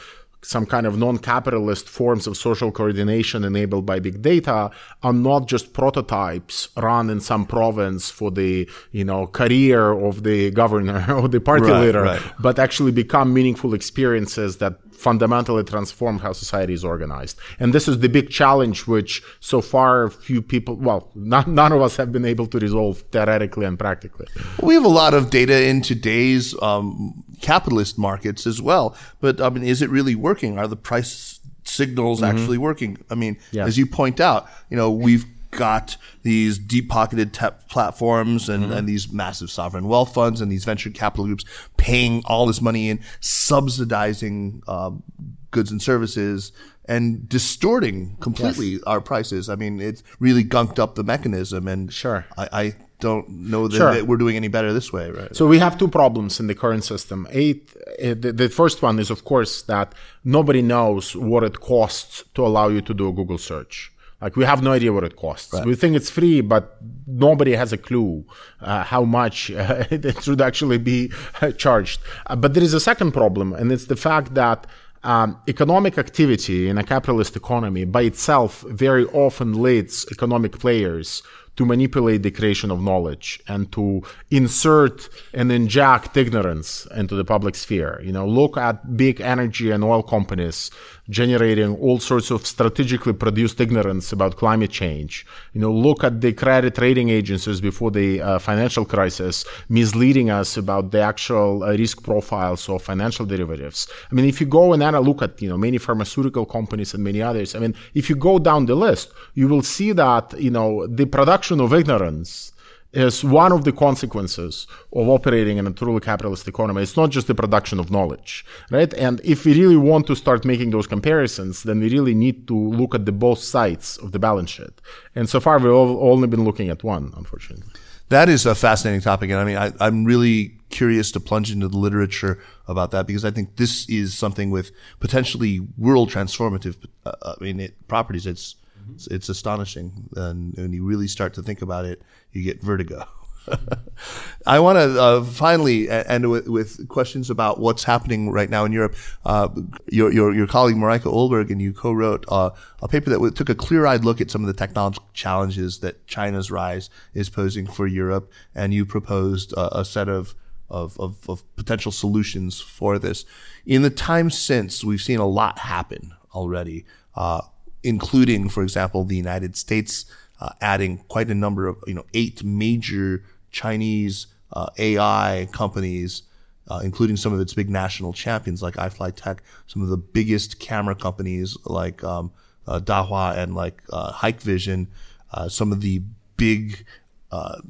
[0.45, 4.71] some kind of non-capitalist forms of social coordination enabled by big data
[5.03, 10.51] are not just prototypes run in some province for the you know career of the
[10.51, 12.23] governor or the party right, leader right.
[12.39, 17.39] but actually become meaningful experiences that fundamentally transform how society is organized.
[17.59, 21.83] And this is the big challenge, which so far few people, well, not, none of
[21.83, 24.27] us have been able to resolve theoretically and practically.
[24.63, 29.51] We have a lot of data in today's um, capitalist markets as well, but I
[29.51, 30.59] mean, is it really working?
[30.59, 32.37] Are the price signals mm-hmm.
[32.37, 32.99] actually working?
[33.11, 35.27] I mean, as you point out, you know, we've
[35.57, 38.73] got these deep pocketed tech platforms and, mm-hmm.
[38.73, 41.45] and these massive sovereign wealth funds and these venture capital groups
[41.77, 45.03] paying all this money in, subsidizing um,
[45.51, 46.53] goods and services
[46.87, 48.83] and distorting completely yes.
[48.87, 49.49] our prices.
[49.49, 51.67] I mean, it's really gunked up the mechanism.
[51.67, 53.95] And sure, I, I don't know that, sure.
[53.95, 55.35] that, we're doing any better this way, right?
[55.35, 57.27] So we have two problems in the current system.
[57.31, 57.71] Eight,
[58.03, 59.95] uh, the, the, first one is, of course, that
[60.25, 63.93] nobody knows what it costs to allow you to do a Google search.
[64.25, 65.53] Like we have no idea what it costs.
[65.53, 65.67] Right.
[65.67, 68.25] We think it's free, but nobody has a clue
[68.63, 71.13] uh, how much uh, it should actually be
[71.59, 72.01] charged.
[72.27, 74.67] Uh, but there is a second problem, and it's the fact that
[75.03, 81.23] um, economic activity in a capitalist economy by itself very often leads economic players
[81.57, 87.55] to manipulate the creation of knowledge and to insert and inject ignorance into the public
[87.55, 88.01] sphere.
[88.03, 90.71] You know, look at big energy and oil companies
[91.11, 95.27] generating all sorts of strategically produced ignorance about climate change.
[95.53, 100.57] You know, look at the credit rating agencies before the uh, financial crisis misleading us
[100.57, 103.87] about the actual uh, risk profiles of financial derivatives.
[104.11, 107.21] I mean, if you go and look at, you know, many pharmaceutical companies and many
[107.21, 110.87] others, I mean, if you go down the list, you will see that, you know,
[110.87, 112.53] the production of ignorance
[112.95, 116.83] is one of the consequences of operating in a truly capitalist economy.
[116.83, 118.93] It's not just the production of knowledge, right?
[118.95, 122.57] And if we really want to start making those comparisons, then we really need to
[122.57, 124.81] look at the both sides of the balance sheet.
[125.15, 127.67] And so far, we've only been looking at one, unfortunately.
[128.11, 129.31] That is a fascinating topic.
[129.31, 132.39] And I mean, I, am really curious to plunge into the literature
[132.69, 134.71] about that because I think this is something with
[135.01, 136.77] potentially world transformative,
[137.07, 138.27] uh, I mean, it, properties.
[138.27, 138.57] It's,
[138.95, 140.09] it's, it's astonishing.
[140.17, 143.07] And when you really start to think about it, you get vertigo.
[144.47, 148.73] I want to uh, finally end with, with, questions about what's happening right now in
[148.73, 148.95] Europe.
[149.25, 149.49] Uh,
[149.91, 152.51] your, your, your colleague Mareike Ohlberg and you co-wrote uh,
[152.83, 156.51] a paper that took a clear-eyed look at some of the technological challenges that China's
[156.51, 160.35] rise is posing for Europe, and you proposed a set of,
[160.69, 163.25] of, of, of potential solutions for this.
[163.67, 166.85] In the time since, we've seen a lot happen already.
[167.15, 167.43] Uh,
[167.85, 170.07] including, for example, the United States
[170.41, 176.23] uh, adding quite a number of, you know, eight major Chinese uh, AI companies,
[176.69, 180.95] uh, including some of its big national champions like iFlyTek, some of the biggest camera
[180.95, 182.33] companies like um,
[182.67, 184.87] uh, Dahua and like uh, Hikvision,
[185.33, 186.03] uh, some of the
[186.37, 186.85] big
[187.31, 187.61] uh,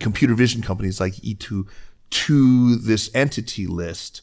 [0.00, 1.66] computer vision companies like Yitu
[2.10, 4.22] to this entity list.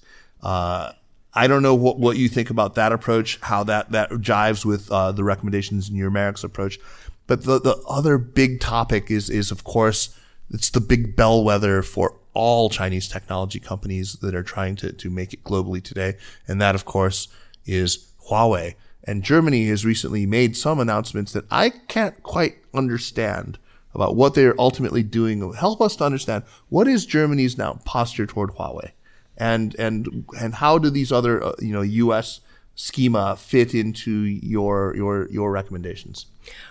[1.38, 4.92] I don't know what, what you think about that approach, how that, that jives with
[4.92, 6.80] uh, the recommendations in your MERICS approach.
[7.28, 10.18] But the, the other big topic is, is of course,
[10.50, 15.32] it's the big bellwether for all Chinese technology companies that are trying to, to make
[15.32, 16.18] it globally today.
[16.48, 17.28] And that, of course,
[17.68, 18.74] is Huawei.
[19.04, 23.60] And Germany has recently made some announcements that I can't quite understand
[23.94, 25.54] about what they're ultimately doing.
[25.54, 28.92] Help us to understand what is Germany's now posture toward Huawei?
[29.38, 32.42] And and and how do these other uh, you know U.S.
[32.76, 36.26] schema fit into your your your recommendations?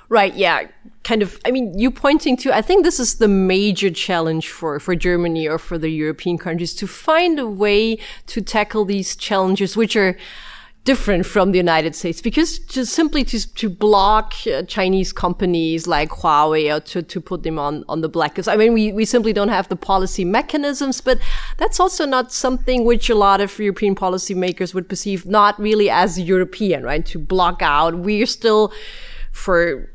[0.08, 0.34] Right.
[0.34, 0.68] Yeah.
[1.02, 1.38] Kind of.
[1.44, 2.54] I mean, you pointing to.
[2.54, 6.74] I think this is the major challenge for for Germany or for the European countries
[6.76, 10.16] to find a way to tackle these challenges, which are
[10.86, 16.10] different from the United States because just simply to, to block uh, Chinese companies like
[16.10, 18.48] Huawei or to, to put them on, on the blacklist.
[18.48, 21.18] I mean, we, we simply don't have the policy mechanisms, but
[21.58, 26.20] that's also not something which a lot of European policymakers would perceive not really as
[26.20, 27.04] European, right?
[27.06, 27.98] To block out.
[27.98, 28.72] We're still,
[29.32, 29.90] for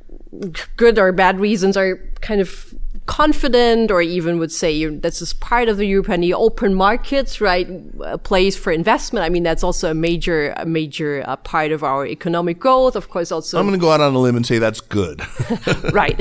[0.75, 2.75] good or bad reasons, are kind of
[3.05, 7.67] confident or even would say this is part of the European open markets, right?
[8.05, 9.25] A place for investment.
[9.25, 12.95] I mean, that's also a major, a major uh, part of our economic growth.
[12.95, 13.59] Of course, also.
[13.59, 15.21] I'm going to go out on a limb and say that's good.
[15.91, 16.15] right.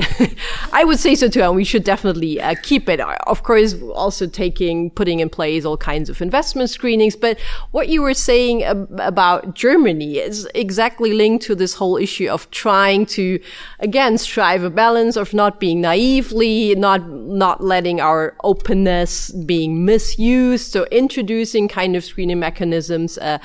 [0.73, 1.41] I would say so too.
[1.41, 2.99] And we should definitely uh, keep it.
[2.99, 7.15] Of course, also taking, putting in place all kinds of investment screenings.
[7.15, 7.39] But
[7.71, 12.49] what you were saying ab- about Germany is exactly linked to this whole issue of
[12.51, 13.39] trying to,
[13.79, 20.71] again, strive a balance of not being naively not not letting our openness being misused,
[20.71, 23.17] so introducing kind of screening mechanisms.
[23.17, 23.37] Uh,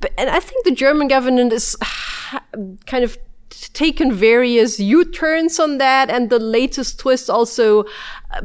[0.00, 1.76] but and I think the German government is
[2.86, 3.16] kind of
[3.72, 7.84] taken various U-turns on that, and the latest twist also.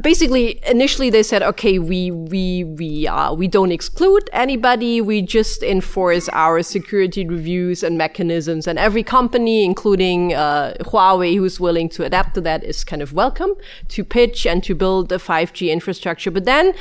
[0.00, 5.00] Basically, initially they said, "Okay, we we we uh, we don't exclude anybody.
[5.00, 11.58] We just enforce our security reviews and mechanisms, and every company, including uh, Huawei, who's
[11.58, 13.54] willing to adapt to that, is kind of welcome
[13.88, 16.74] to pitch and to build a 5G infrastructure." But then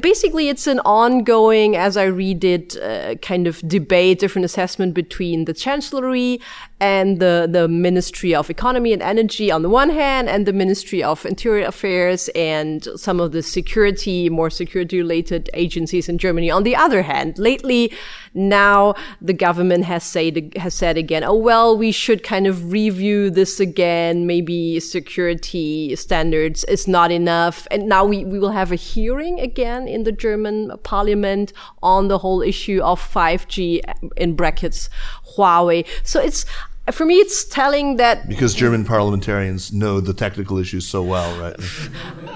[0.00, 5.44] basically it's an ongoing as i read it uh, kind of debate different assessment between
[5.44, 6.40] the chancellery
[6.82, 11.00] and the, the Ministry of Economy and Energy on the one hand, and the Ministry
[11.00, 16.64] of Interior Affairs and some of the security, more security related agencies in Germany on
[16.64, 17.38] the other hand.
[17.38, 17.92] Lately,
[18.34, 23.30] now the government has said, has said again, oh, well, we should kind of review
[23.30, 24.26] this again.
[24.26, 27.68] Maybe security standards is not enough.
[27.70, 31.52] And now we, we will have a hearing again in the German parliament
[31.82, 33.80] on the whole issue of 5G
[34.16, 34.88] in brackets
[35.36, 35.86] Huawei.
[36.02, 36.44] So it's,
[36.90, 41.56] for me, it's telling that Because German parliamentarians know the technical issues so well, right?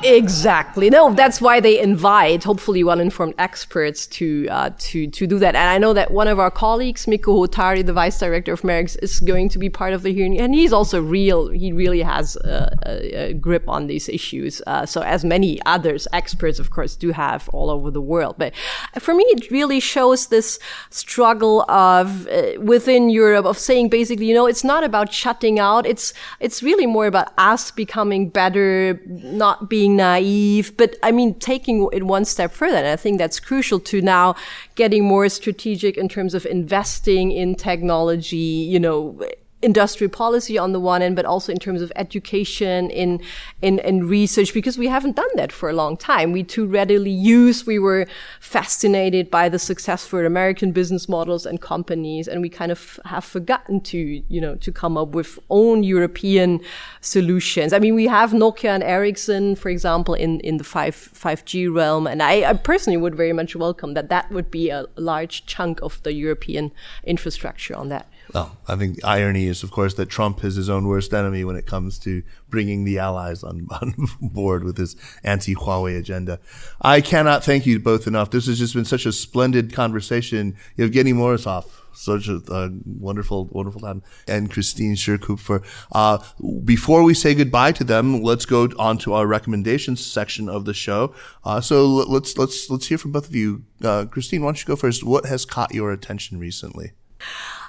[0.04, 0.88] Exactly.
[0.88, 5.56] No, that's why they invite hopefully well-informed experts to uh, to to do that.
[5.56, 8.96] And I know that one of our colleagues, Mikko Huotari, the vice director of MERICS,
[9.02, 11.48] is going to be part of the hearing, and he's also real.
[11.48, 14.62] He really has a, a, a grip on these issues.
[14.68, 18.36] Uh, so as many others, experts, of course, do have all over the world.
[18.38, 18.54] But
[19.00, 20.60] for me, it really shows this
[20.90, 25.86] struggle of uh, within Europe of saying basically, you know, it's not about shutting out.
[25.86, 31.88] It's it's really more about us becoming better, not being naive, but I mean, taking
[31.92, 32.76] it one step further.
[32.76, 34.36] And I think that's crucial to now
[34.74, 39.18] getting more strategic in terms of investing in technology, you know,
[39.62, 43.20] industrial policy on the one end, but also in terms of education, in,
[43.62, 46.32] in, in research, because we haven't done that for a long time.
[46.32, 48.06] We too readily use, we were
[48.38, 53.80] fascinated by the successful American business models and companies, and we kind of have forgotten
[53.82, 56.60] to, you know, to come up with own European
[57.00, 57.72] solutions.
[57.72, 62.06] I mean, we have Nokia and Ericsson, for example, in, in the 5, 5G realm,
[62.06, 65.80] and I, I personally would very much welcome that that would be a large chunk
[65.80, 66.72] of the European
[67.04, 68.06] infrastructure on that.
[68.36, 71.42] Well, I think the irony is, of course, that Trump is his own worst enemy
[71.42, 74.94] when it comes to bringing the allies on, on board with his
[75.24, 76.38] anti-Huawei agenda.
[76.82, 78.30] I cannot thank you both enough.
[78.30, 80.54] This has just been such a splendid conversation.
[80.76, 81.64] Evgeny Morozov,
[81.94, 85.62] such a, wonderful, wonderful time, and Christine Shi-Kupfer.
[85.92, 86.18] Uh,
[86.62, 90.74] before we say goodbye to them, let's go on to our recommendations section of the
[90.74, 91.14] show.
[91.42, 93.62] Uh, so let's let's let's hear from both of you.
[93.82, 95.02] Uh, Christine, why don't you go first?
[95.02, 96.92] What has caught your attention recently?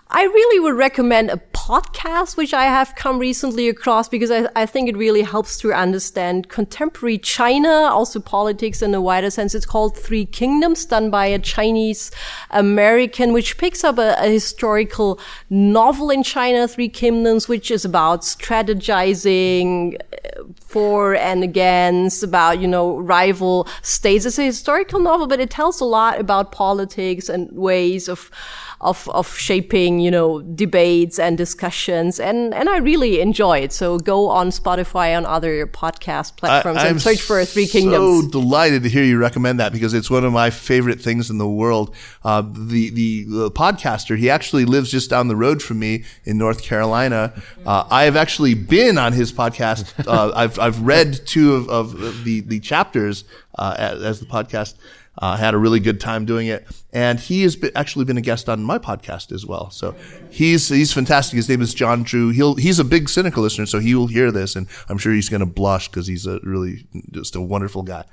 [0.10, 4.66] I really would recommend a podcast, which I have come recently across because I, I,
[4.66, 9.54] think it really helps to understand contemporary China, also politics in a wider sense.
[9.54, 12.10] It's called Three Kingdoms, done by a Chinese
[12.52, 15.20] American, which picks up a, a historical
[15.50, 22.68] novel in China, Three Kingdoms, which is about strategizing uh, for and against, about, you
[22.68, 24.26] know, rival states.
[24.26, 28.32] It's a historical novel, but it tells a lot about politics and ways of,
[28.80, 32.20] of, of shaping, you know, debates and discussions.
[32.20, 33.74] And, and I really enjoy it.
[33.74, 38.26] So go on Spotify, on other podcast platforms I, and search for Three Kingdoms.
[38.26, 41.30] I'm so delighted to hear you recommend that because it's one of my favorite things
[41.32, 41.96] in the world.
[42.24, 46.38] Uh, the, the, the, podcaster, he actually lives just down the road from me in
[46.38, 47.34] North Carolina.
[47.66, 49.94] Uh, I have actually been on his podcast.
[50.08, 53.24] Uh, I've, I've read two of, of the, the chapters,
[53.58, 54.76] uh, as, as the podcast
[55.18, 58.22] uh, had a really good time doing it, and he has been, actually been a
[58.22, 59.70] guest on my podcast as well.
[59.70, 59.96] So
[60.30, 61.38] he's he's fantastic.
[61.38, 62.30] His name is John Drew.
[62.30, 65.30] He'll he's a big Sinica listener, so he will hear this, and I'm sure he's
[65.30, 68.06] going to blush because he's a really just a wonderful guy.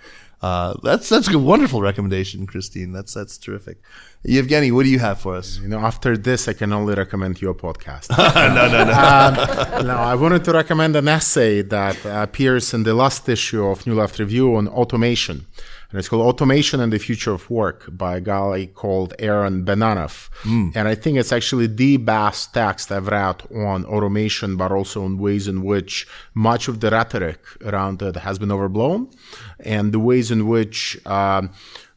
[0.44, 2.92] Uh, that's that's a wonderful recommendation, Christine.
[2.92, 3.78] That's that's terrific.
[4.26, 5.58] Evgeny, what do you have for us?
[5.58, 8.10] You know, after this, I can only recommend your podcast.
[8.18, 8.92] no, no, no.
[8.92, 13.86] um, no, I wanted to recommend an essay that appears in the last issue of
[13.86, 15.46] New Left Review on automation.
[15.94, 20.28] And it's called Automation and the Future of Work by a guy called Aaron Benanav.
[20.42, 20.72] Mm.
[20.74, 25.18] And I think it's actually the best text I've read on automation, but also on
[25.18, 26.04] ways in which
[26.34, 29.08] much of the rhetoric around it has been overblown
[29.60, 31.42] and the ways in which uh,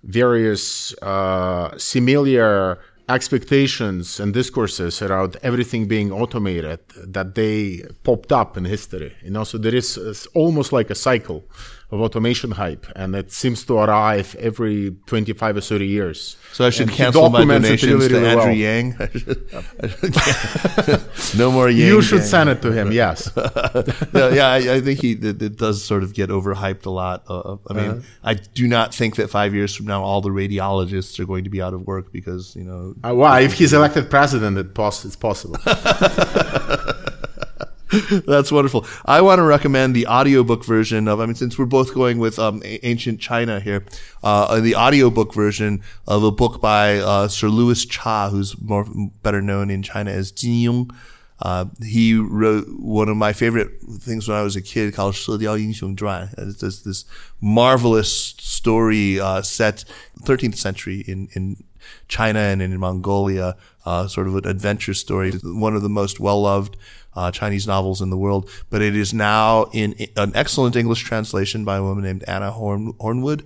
[0.04, 2.80] various uh, similar
[3.10, 9.16] expectations and discourses around everything being automated that they popped up in history.
[9.24, 11.46] You know, so there is almost like a cycle
[11.90, 16.36] of automation hype, and it seems to arrive every 25 or 30 years.
[16.52, 18.52] So I should and cancel my donations to Andrew well.
[18.52, 18.98] Yang.
[21.38, 21.88] no more Yang.
[21.88, 22.28] You should gang.
[22.28, 22.92] send it to him.
[22.92, 23.32] Yes.
[24.14, 27.24] yeah, yeah I, I, think he it, it, does sort of get overhyped a lot.
[27.30, 28.02] Uh, I mean, uh-huh.
[28.22, 31.50] I do not think that five years from now all the radiologists are going to
[31.50, 32.96] be out of work because you know.
[33.10, 35.56] Uh, well, if he's elected president, it pos- it's possible.
[38.28, 38.86] That's wonderful.
[39.06, 42.38] I want to recommend the audiobook version of, I mean, since we're both going with
[42.38, 43.86] um, ancient China here,
[44.24, 48.86] uh, the audiobook version of a book by uh, Sir Louis Cha, who's more
[49.24, 50.92] better known in China as Jin Yong.
[51.40, 56.30] Uh, he wrote one of my favorite things when I was a kid called 射雕英雄传.
[56.38, 57.06] It's this, this
[57.40, 59.86] marvelous story uh, set
[60.24, 61.64] 13th century in, in
[62.08, 63.56] China and in Mongolia,
[63.86, 65.32] uh, sort of an adventure story.
[65.44, 66.76] One of the most well-loved
[67.16, 71.66] uh, Chinese novels in the world, but it is now in an excellent English translation
[71.66, 73.46] by a woman named Anna Horn, Holmwood.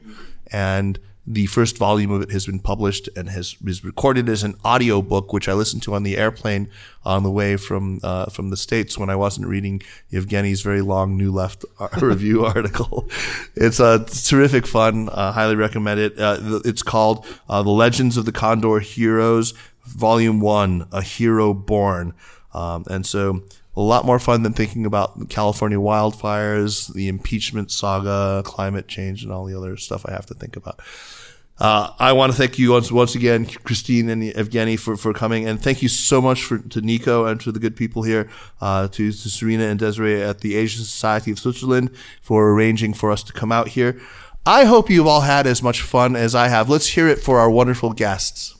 [0.51, 4.55] And the first volume of it has been published and has is recorded as an
[4.63, 6.67] audio book, which I listened to on the airplane
[7.05, 9.81] on the way from uh, from the states when I wasn't reading
[10.11, 11.63] Evgeny's very long New Left
[12.01, 13.07] review article.
[13.55, 15.09] It's a uh, terrific fun.
[15.09, 16.19] Uh, highly recommend it.
[16.19, 19.53] Uh, it's called uh, "The Legends of the Condor Heroes."
[19.85, 22.13] Volume One: A Hero Born.
[22.53, 23.43] Um, and so
[23.75, 29.31] a lot more fun than thinking about California wildfires, the impeachment saga, climate change, and
[29.31, 30.79] all the other stuff I have to think about.
[31.57, 35.47] Uh, I want to thank you once, once again, Christine and Evgeny, for, for coming.
[35.47, 38.29] And thank you so much for, to Nico and to the good people here,
[38.59, 41.91] uh, to, to Serena and Desiree at the Asian Society of Switzerland
[42.21, 44.01] for arranging for us to come out here.
[44.43, 46.67] I hope you've all had as much fun as I have.
[46.67, 48.55] Let's hear it for our wonderful guests.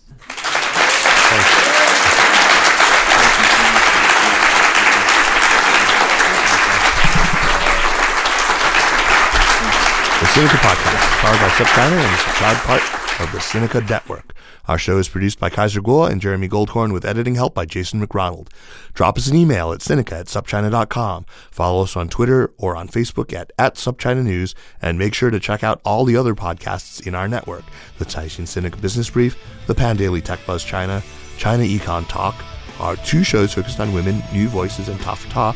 [10.32, 12.82] Sinica Podcast powered by SupChina and is a proud part
[13.20, 14.34] of the Sinica Network.
[14.66, 18.00] Our show is produced by Kaiser Kuo and Jeremy Goldhorn with editing help by Jason
[18.00, 18.50] MacRonald.
[18.94, 21.26] Drop us an email at Sinica at SupChina.com.
[21.52, 25.40] Follow us on Twitter or on Facebook at, at SupChina News and make sure to
[25.40, 27.66] check out all the other podcasts in our network.
[27.98, 29.36] The Caixin Sinica Business Brief,
[29.68, 31.04] the Pandaily Tech Buzz China,
[31.38, 32.42] China Econ Talk,
[32.80, 35.54] our two shows focused on women, New Voices and Ta Ta,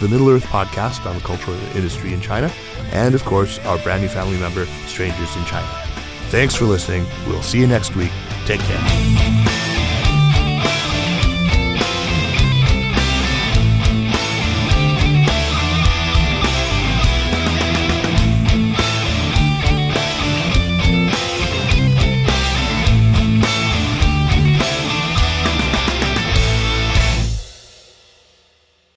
[0.00, 2.52] the Middle Earth podcast on the cultural industry in China,
[2.92, 5.68] and of course, our brand new family member, Strangers in China.
[6.30, 7.06] Thanks for listening.
[7.26, 8.12] We'll see you next week.
[8.44, 9.87] Take care.